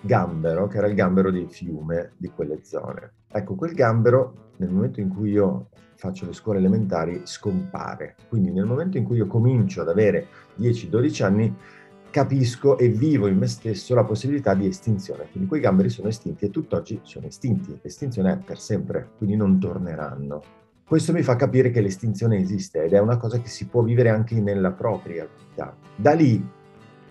gambero, 0.01 0.67
che 0.67 0.77
era 0.77 0.87
il 0.87 0.95
gambero 0.95 1.31
di 1.31 1.45
fiume 1.49 2.13
di 2.17 2.29
quelle 2.29 2.59
zone. 2.63 3.13
Ecco, 3.31 3.55
quel 3.55 3.73
gambero, 3.73 4.51
nel 4.57 4.69
momento 4.69 4.99
in 4.99 5.09
cui 5.09 5.31
io 5.31 5.69
faccio 5.95 6.25
le 6.25 6.33
scuole 6.33 6.59
elementari, 6.59 7.21
scompare. 7.23 8.15
Quindi 8.27 8.51
nel 8.51 8.65
momento 8.65 8.97
in 8.97 9.05
cui 9.05 9.17
io 9.17 9.27
comincio 9.27 9.81
ad 9.81 9.89
avere 9.89 10.27
10-12 10.59 11.23
anni, 11.23 11.55
capisco 12.11 12.77
e 12.77 12.89
vivo 12.89 13.27
in 13.27 13.37
me 13.37 13.47
stesso 13.47 13.95
la 13.95 14.03
possibilità 14.03 14.53
di 14.53 14.67
estinzione. 14.67 15.27
Quindi 15.31 15.49
quei 15.49 15.61
gamberi 15.61 15.89
sono 15.89 16.09
estinti 16.09 16.45
e 16.45 16.49
tutt'oggi 16.49 16.99
sono 17.03 17.25
estinti. 17.25 17.79
L'estinzione 17.81 18.33
è 18.33 18.37
per 18.37 18.59
sempre, 18.59 19.11
quindi 19.17 19.35
non 19.35 19.59
torneranno. 19.59 20.41
Questo 20.85 21.13
mi 21.13 21.23
fa 21.23 21.35
capire 21.37 21.71
che 21.71 21.81
l'estinzione 21.81 22.37
esiste 22.37 22.83
ed 22.83 22.93
è 22.93 22.99
una 22.99 23.17
cosa 23.17 23.39
che 23.39 23.47
si 23.47 23.65
può 23.65 23.81
vivere 23.81 24.09
anche 24.09 24.39
nella 24.39 24.73
propria 24.73 25.25
vita. 25.25 25.75
Da 25.95 26.11
lì 26.11 26.45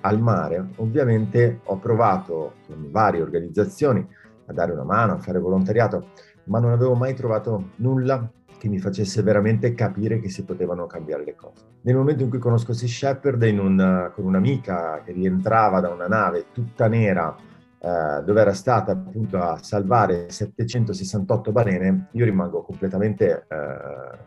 al 0.02 0.20
mare, 0.20 0.68
ovviamente 0.76 1.60
ho 1.64 1.78
provato 1.78 2.54
con 2.66 2.90
varie 2.90 3.22
organizzazioni 3.22 4.06
a 4.46 4.52
dare 4.52 4.72
una 4.72 4.84
mano, 4.84 5.14
a 5.14 5.18
fare 5.18 5.38
volontariato, 5.38 6.08
ma 6.44 6.58
non 6.58 6.72
avevo 6.72 6.94
mai 6.94 7.14
trovato 7.14 7.70
nulla 7.76 8.30
che 8.58 8.68
mi 8.68 8.78
facesse 8.78 9.22
veramente 9.22 9.74
capire 9.74 10.20
che 10.20 10.28
si 10.28 10.44
potevano 10.44 10.86
cambiare 10.86 11.24
le 11.24 11.34
cose. 11.34 11.64
Nel 11.82 11.96
momento 11.96 12.22
in 12.22 12.30
cui 12.30 12.38
conosco 12.38 12.72
Sea 12.72 12.88
Shepherd 12.88 13.42
un, 13.58 14.12
con 14.14 14.24
un'amica 14.24 15.02
che 15.04 15.12
rientrava 15.12 15.80
da 15.80 15.88
una 15.88 16.06
nave 16.06 16.46
tutta 16.52 16.86
nera 16.86 17.34
eh, 17.80 18.22
dove 18.24 18.40
era 18.40 18.52
stata 18.52 18.92
appunto 18.92 19.40
a 19.40 19.58
salvare 19.60 20.30
768 20.30 21.50
balene, 21.50 22.06
io 22.12 22.24
rimango 22.24 22.62
completamente 22.62 23.46
eh, 23.48 24.18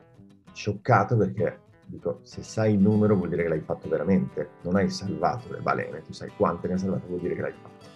scioccato 0.52 1.16
perché 1.16 1.60
dico, 1.86 2.20
se 2.24 2.42
sai 2.44 2.74
il 2.74 2.80
numero 2.80 3.16
vuol 3.16 3.30
dire 3.30 3.44
che 3.44 3.50
l'hai 3.50 3.62
fatto 3.62 3.88
veramente, 3.90 4.50
non 4.64 4.76
hai 4.76 4.90
salvato 4.90 5.52
le 5.52 5.60
balene, 5.60 6.02
tu 6.02 6.14
sai 6.14 6.32
quante 6.36 6.68
ne 6.68 6.74
hai 6.74 6.80
salvate, 6.80 7.08
vuol 7.08 7.20
dire 7.20 7.36
che 7.36 7.42
l'hai 7.42 7.54
fatto. 7.54 7.94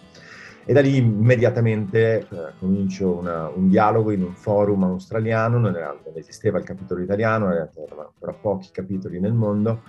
E 0.64 0.72
da 0.72 0.80
lì 0.80 0.96
immediatamente 0.96 2.18
eh, 2.20 2.26
comincio 2.58 3.16
una, 3.16 3.48
un 3.48 3.68
dialogo 3.68 4.10
in 4.10 4.22
un 4.22 4.34
forum 4.34 4.84
australiano, 4.84 5.58
non, 5.58 5.74
era, 5.74 5.88
non 5.88 6.16
esisteva 6.16 6.58
il 6.58 6.64
capitolo 6.64 7.00
italiano, 7.00 7.50
erano 7.50 7.70
ancora 8.12 8.32
pochi 8.32 8.70
capitoli 8.70 9.18
nel 9.18 9.32
mondo, 9.32 9.82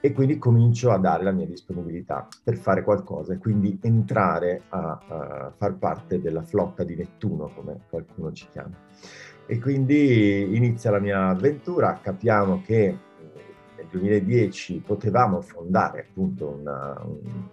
e 0.00 0.12
quindi 0.12 0.38
comincio 0.38 0.90
a 0.90 0.96
dare 0.96 1.22
la 1.22 1.30
mia 1.30 1.46
disponibilità 1.46 2.26
per 2.42 2.56
fare 2.56 2.82
qualcosa 2.82 3.34
e 3.34 3.38
quindi 3.38 3.78
entrare 3.82 4.62
a, 4.70 4.98
a 5.06 5.52
far 5.54 5.74
parte 5.74 6.20
della 6.20 6.42
flotta 6.42 6.84
di 6.84 6.96
Nettuno, 6.96 7.52
come 7.54 7.80
qualcuno 7.88 8.32
ci 8.32 8.46
chiama. 8.50 8.74
E 9.46 9.58
quindi 9.58 10.56
inizia 10.56 10.90
la 10.90 11.00
mia 11.00 11.28
avventura, 11.28 11.98
capiamo 12.00 12.62
che 12.64 12.96
2010 13.90 14.82
potevamo 14.86 15.40
fondare 15.40 16.06
appunto 16.08 16.48
una, 16.48 17.00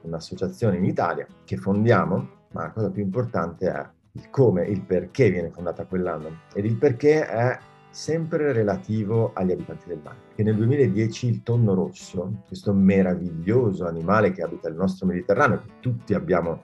un'associazione 0.02 0.78
in 0.78 0.86
Italia 0.86 1.26
che 1.44 1.58
fondiamo, 1.58 2.30
ma 2.52 2.64
la 2.64 2.72
cosa 2.72 2.90
più 2.90 3.04
importante 3.04 3.68
è 3.70 3.90
il 4.14 4.30
come, 4.30 4.66
il 4.66 4.82
perché 4.82 5.30
viene 5.30 5.52
fondata 5.52 5.86
quell'anno. 5.86 6.40
Ed 6.54 6.66
il 6.66 6.78
perché 6.78 7.28
è 7.28 7.58
sempre 7.90 8.52
relativo 8.52 9.32
agli 9.34 9.52
abitanti 9.52 9.88
del 9.88 10.00
mare. 10.04 10.18
Che 10.36 10.44
nel 10.44 10.56
2010 10.56 11.28
il 11.28 11.44
tonno 11.44 11.74
rosso, 11.74 12.44
questo 12.48 12.74
meraviglioso 12.74 13.88
animale 13.88 14.32
che 14.32 14.44
abita 14.44 14.70
il 14.70 14.76
nostro 14.76 15.08
Mediterraneo, 15.08 15.62
che 15.62 15.72
tutti 15.80 16.14
abbiamo 16.14 16.64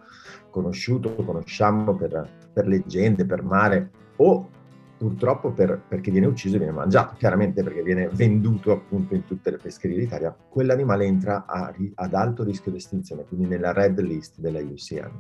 conosciuto, 0.50 1.15
conosciamo 1.15 1.96
per, 1.96 2.30
per 2.53 2.68
leggende, 2.68 3.25
per 3.25 3.44
mare, 3.44 3.89
o 4.18 4.50
purtroppo 4.98 5.52
per, 5.52 5.82
perché 5.88 6.12
viene 6.12 6.28
ucciso 6.28 6.56
e 6.56 6.60
viene 6.60 6.74
mangiato, 6.74 7.16
chiaramente 7.18 7.64
perché 7.64 7.84
viene 7.84 8.10
venduto 8.12 8.72
appunto 8.72 9.16
in 9.16 9.26
tutte 9.26 9.52
le 9.52 9.58
pescherie 9.58 9.98
d'Italia, 9.98 10.36
quell'animale 10.50 11.06
entra 11.06 11.46
a, 11.46 11.74
ad 11.96 12.14
alto 12.14 12.44
rischio 12.44 12.72
di 12.72 12.78
estinzione, 12.78 13.26
quindi 13.26 13.48
nella 13.48 13.74
red 13.74 14.00
list 14.00 14.40
della 14.40 14.60
UCN. 14.60 15.12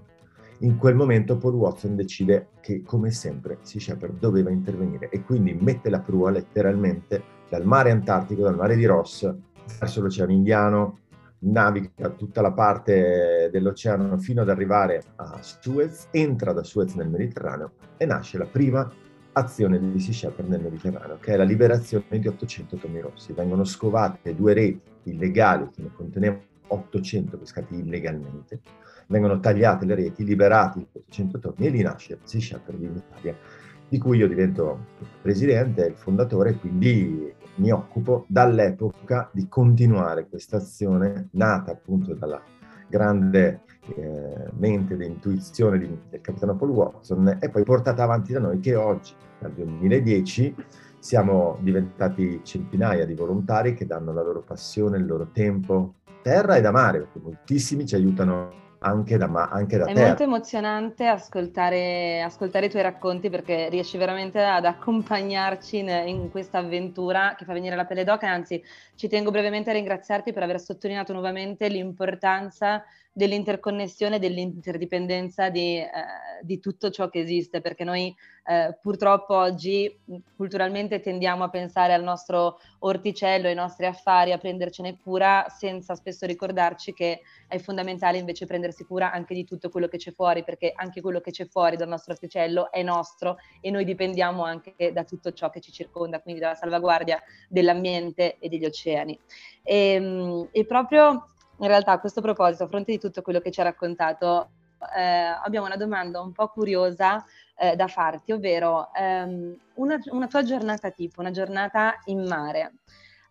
In 0.59 0.77
quel 0.77 0.95
momento 0.95 1.37
Paul 1.37 1.55
Watson 1.55 1.95
decide 1.95 2.49
che, 2.61 2.83
come 2.83 3.11
sempre, 3.11 3.57
Sea 3.63 3.81
Shepherd 3.81 4.19
doveva 4.19 4.49
intervenire 4.49 5.09
e 5.09 5.21
quindi 5.23 5.53
mette 5.53 5.89
la 5.89 5.99
prua 5.99 6.29
letteralmente 6.29 7.21
dal 7.49 7.65
mare 7.65 7.91
Antartico, 7.91 8.43
dal 8.43 8.55
mare 8.55 8.75
di 8.75 8.85
Ross, 8.85 9.29
verso 9.79 10.01
l'Oceano 10.01 10.31
Indiano, 10.31 10.99
naviga 11.39 12.09
tutta 12.11 12.41
la 12.41 12.51
parte 12.51 13.49
dell'oceano 13.51 14.17
fino 14.17 14.41
ad 14.41 14.49
arrivare 14.49 15.03
a 15.15 15.39
Suez, 15.41 16.07
entra 16.11 16.53
da 16.53 16.63
Suez 16.63 16.93
nel 16.93 17.09
Mediterraneo 17.09 17.73
e 17.97 18.05
nasce 18.05 18.37
la 18.37 18.45
prima 18.45 18.89
azione 19.33 19.79
di 19.79 19.99
Sea 19.99 20.13
Shepherd 20.13 20.49
nel 20.49 20.61
Mediterraneo, 20.61 21.17
che 21.19 21.33
è 21.33 21.37
la 21.37 21.43
liberazione 21.43 22.19
di 22.19 22.27
800 22.27 22.77
tonni 22.77 22.99
rossi. 22.99 23.33
Vengono 23.33 23.63
scovate 23.63 24.35
due 24.35 24.53
reti 24.53 24.91
illegali 25.03 25.69
che 25.69 25.81
ne 25.81 25.91
contenevano 25.93 26.41
800 26.67 27.37
pescati 27.37 27.75
illegalmente 27.75 28.61
vengono 29.07 29.39
tagliate 29.39 29.85
le 29.85 29.95
reti, 29.95 30.23
liberati 30.23 30.85
800 30.91 31.39
tonni 31.39 31.67
e 31.67 31.69
lì 31.69 31.81
nasce 31.81 32.19
Sea 32.23 32.39
Shepherd 32.39 32.81
in 32.81 32.95
Italia, 32.95 33.37
di 33.87 33.97
cui 33.97 34.17
io 34.17 34.27
divento 34.27 34.85
presidente, 35.21 35.85
il 35.85 35.95
fondatore, 35.95 36.51
e 36.51 36.57
quindi 36.57 37.33
mi 37.55 37.71
occupo 37.71 38.25
dall'epoca 38.27 39.29
di 39.31 39.47
continuare 39.47 40.27
questa 40.27 40.57
azione 40.57 41.29
nata 41.31 41.71
appunto 41.71 42.13
dalla 42.13 42.41
grande 42.93 43.61
eh, 43.95 44.49
mente 44.57 44.95
di 44.95 45.05
intuizione 45.05 45.79
di, 45.79 45.89
del 46.11 46.21
capitano 46.21 46.55
Paul 46.55 46.69
Watson 46.69 47.39
e 47.41 47.49
poi 47.49 47.63
portata 47.63 48.03
avanti 48.03 48.33
da 48.33 48.39
noi 48.39 48.59
che 48.59 48.75
oggi, 48.75 49.13
dal 49.39 49.51
2010, 49.51 50.55
siamo 50.99 51.57
diventati 51.61 52.41
centinaia 52.43 53.05
di 53.05 53.15
volontari 53.15 53.73
che 53.73 53.87
danno 53.87 54.13
la 54.13 54.21
loro 54.21 54.41
passione, 54.41 54.97
il 54.97 55.07
loro 55.07 55.29
tempo, 55.33 55.95
terra 56.21 56.55
e 56.55 56.61
da 56.61 56.71
mare, 56.71 56.99
perché 56.99 57.19
moltissimi 57.19 57.87
ci 57.87 57.95
aiutano 57.95 58.61
anche 58.83 59.17
da, 59.17 59.27
ma, 59.27 59.47
anche 59.49 59.77
da 59.77 59.87
È 59.87 59.93
terra. 59.93 60.07
molto 60.07 60.23
emozionante 60.23 61.07
ascoltare, 61.07 62.21
ascoltare, 62.21 62.67
i 62.67 62.69
tuoi 62.69 62.83
racconti 62.83 63.29
perché 63.29 63.69
riesci 63.69 63.97
veramente 63.97 64.41
ad 64.43 64.65
accompagnarci 64.65 65.77
in, 65.79 65.89
in 66.07 66.29
questa 66.31 66.59
avventura 66.59 67.35
che 67.37 67.45
fa 67.45 67.53
venire 67.53 67.75
la 67.75 67.85
pelle 67.85 68.03
d'oca. 68.03 68.29
Anzi, 68.29 68.63
ci 68.95 69.07
tengo 69.07 69.31
brevemente 69.31 69.69
a 69.69 69.73
ringraziarti 69.73 70.33
per 70.33 70.43
aver 70.43 70.59
sottolineato 70.59 71.13
nuovamente 71.13 71.67
l'importanza 71.69 72.83
dell'interconnessione, 73.13 74.17
dell'interdipendenza 74.17 75.49
di, 75.49 75.77
eh, 75.77 75.89
di, 76.41 76.59
tutto 76.59 76.89
ciò 76.89 77.09
che 77.09 77.19
esiste, 77.19 77.61
perché 77.61 77.83
noi 77.83 78.13
eh, 78.45 78.75
purtroppo 78.81 79.35
oggi 79.35 79.99
culturalmente 80.35 80.99
tendiamo 80.99 81.43
a 81.43 81.49
pensare 81.49 81.93
al 81.93 82.01
nostro 82.01 82.59
orticello, 82.79 83.47
ai 83.47 83.53
nostri 83.53 83.85
affari, 83.85 84.31
a 84.31 84.39
prendercene 84.39 84.97
cura, 84.97 85.45
senza 85.47 85.93
spesso 85.93 86.25
ricordarci 86.25 86.93
che 86.93 87.21
è 87.47 87.59
fondamentale 87.59 88.17
invece 88.17 88.47
prendersi 88.47 88.83
cura 88.83 89.11
anche 89.11 89.35
di 89.35 89.43
tutto 89.45 89.69
quello 89.69 89.87
che 89.87 89.97
c'è 89.97 90.11
fuori, 90.11 90.43
perché 90.43 90.73
anche 90.75 90.99
quello 90.99 91.21
che 91.21 91.29
c'è 91.29 91.45
fuori 91.45 91.77
dal 91.77 91.87
nostro 91.87 92.13
orticello 92.13 92.71
è 92.71 92.81
nostro 92.81 93.37
e 93.61 93.69
noi 93.69 93.85
dipendiamo 93.85 94.43
anche 94.43 94.91
da 94.91 95.03
tutto 95.03 95.31
ciò 95.33 95.51
che 95.51 95.61
ci 95.61 95.71
circonda, 95.71 96.19
quindi 96.19 96.41
dalla 96.41 96.55
salvaguardia 96.55 97.21
dell'ambiente 97.47 98.39
e 98.39 98.49
degli 98.49 98.65
oceani. 98.65 99.19
E, 99.61 99.93
ehm, 99.93 100.49
e 100.51 100.65
proprio 100.65 101.32
in 101.63 101.69
realtà 101.69 101.93
a 101.93 101.99
questo 101.99 102.21
proposito, 102.21 102.63
a 102.63 102.67
fronte 102.67 102.91
di 102.91 102.99
tutto 102.99 103.21
quello 103.21 103.39
che 103.39 103.49
ci 103.49 103.61
ha 103.61 103.63
raccontato, 103.63 104.49
eh, 104.95 105.01
abbiamo 105.01 105.65
una 105.65 105.77
domanda 105.77 106.19
un 106.21 106.33
po' 106.33 106.49
curiosa 106.49 107.23
eh, 107.57 107.75
da 107.75 107.87
farti, 107.87 108.33
ovvero 108.33 108.93
ehm, 108.93 109.57
una, 109.75 109.97
una, 110.11 110.27
tua 110.27 110.43
giornata 110.43 110.91
tipo, 110.91 111.21
una 111.21 111.31
giornata 111.31 111.99
in 112.05 112.25
mare. 112.27 112.73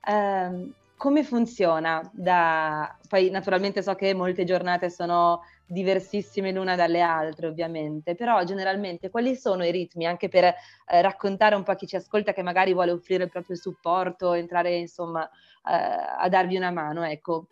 Eh, 0.07 0.73
come 0.97 1.25
funziona? 1.25 2.09
Da... 2.13 2.97
Poi 3.09 3.29
naturalmente 3.29 3.83
so 3.83 3.95
che 3.95 4.15
molte 4.15 4.45
giornate 4.45 4.89
sono 4.89 5.43
diversissime 5.67 6.53
l'una 6.53 6.77
dalle 6.77 7.01
altre, 7.01 7.49
ovviamente, 7.49 8.15
però 8.15 8.43
generalmente 8.45 9.11
quali 9.11 9.37
sono 9.37 9.65
i 9.65 9.71
ritmi 9.71 10.07
anche 10.07 10.29
per 10.29 10.45
eh, 10.45 10.55
raccontare 11.03 11.55
un 11.55 11.65
po' 11.65 11.73
a 11.73 11.75
chi 11.75 11.87
ci 11.87 11.97
ascolta 11.97 12.33
che 12.33 12.43
magari 12.43 12.73
vuole 12.73 12.93
offrire 12.93 13.25
il 13.25 13.31
proprio 13.31 13.57
supporto, 13.57 14.33
entrare 14.33 14.75
insomma 14.77 15.25
eh, 15.25 15.73
a 16.19 16.29
darvi 16.29 16.57
una 16.57 16.71
mano, 16.71 17.03
ecco, 17.05 17.49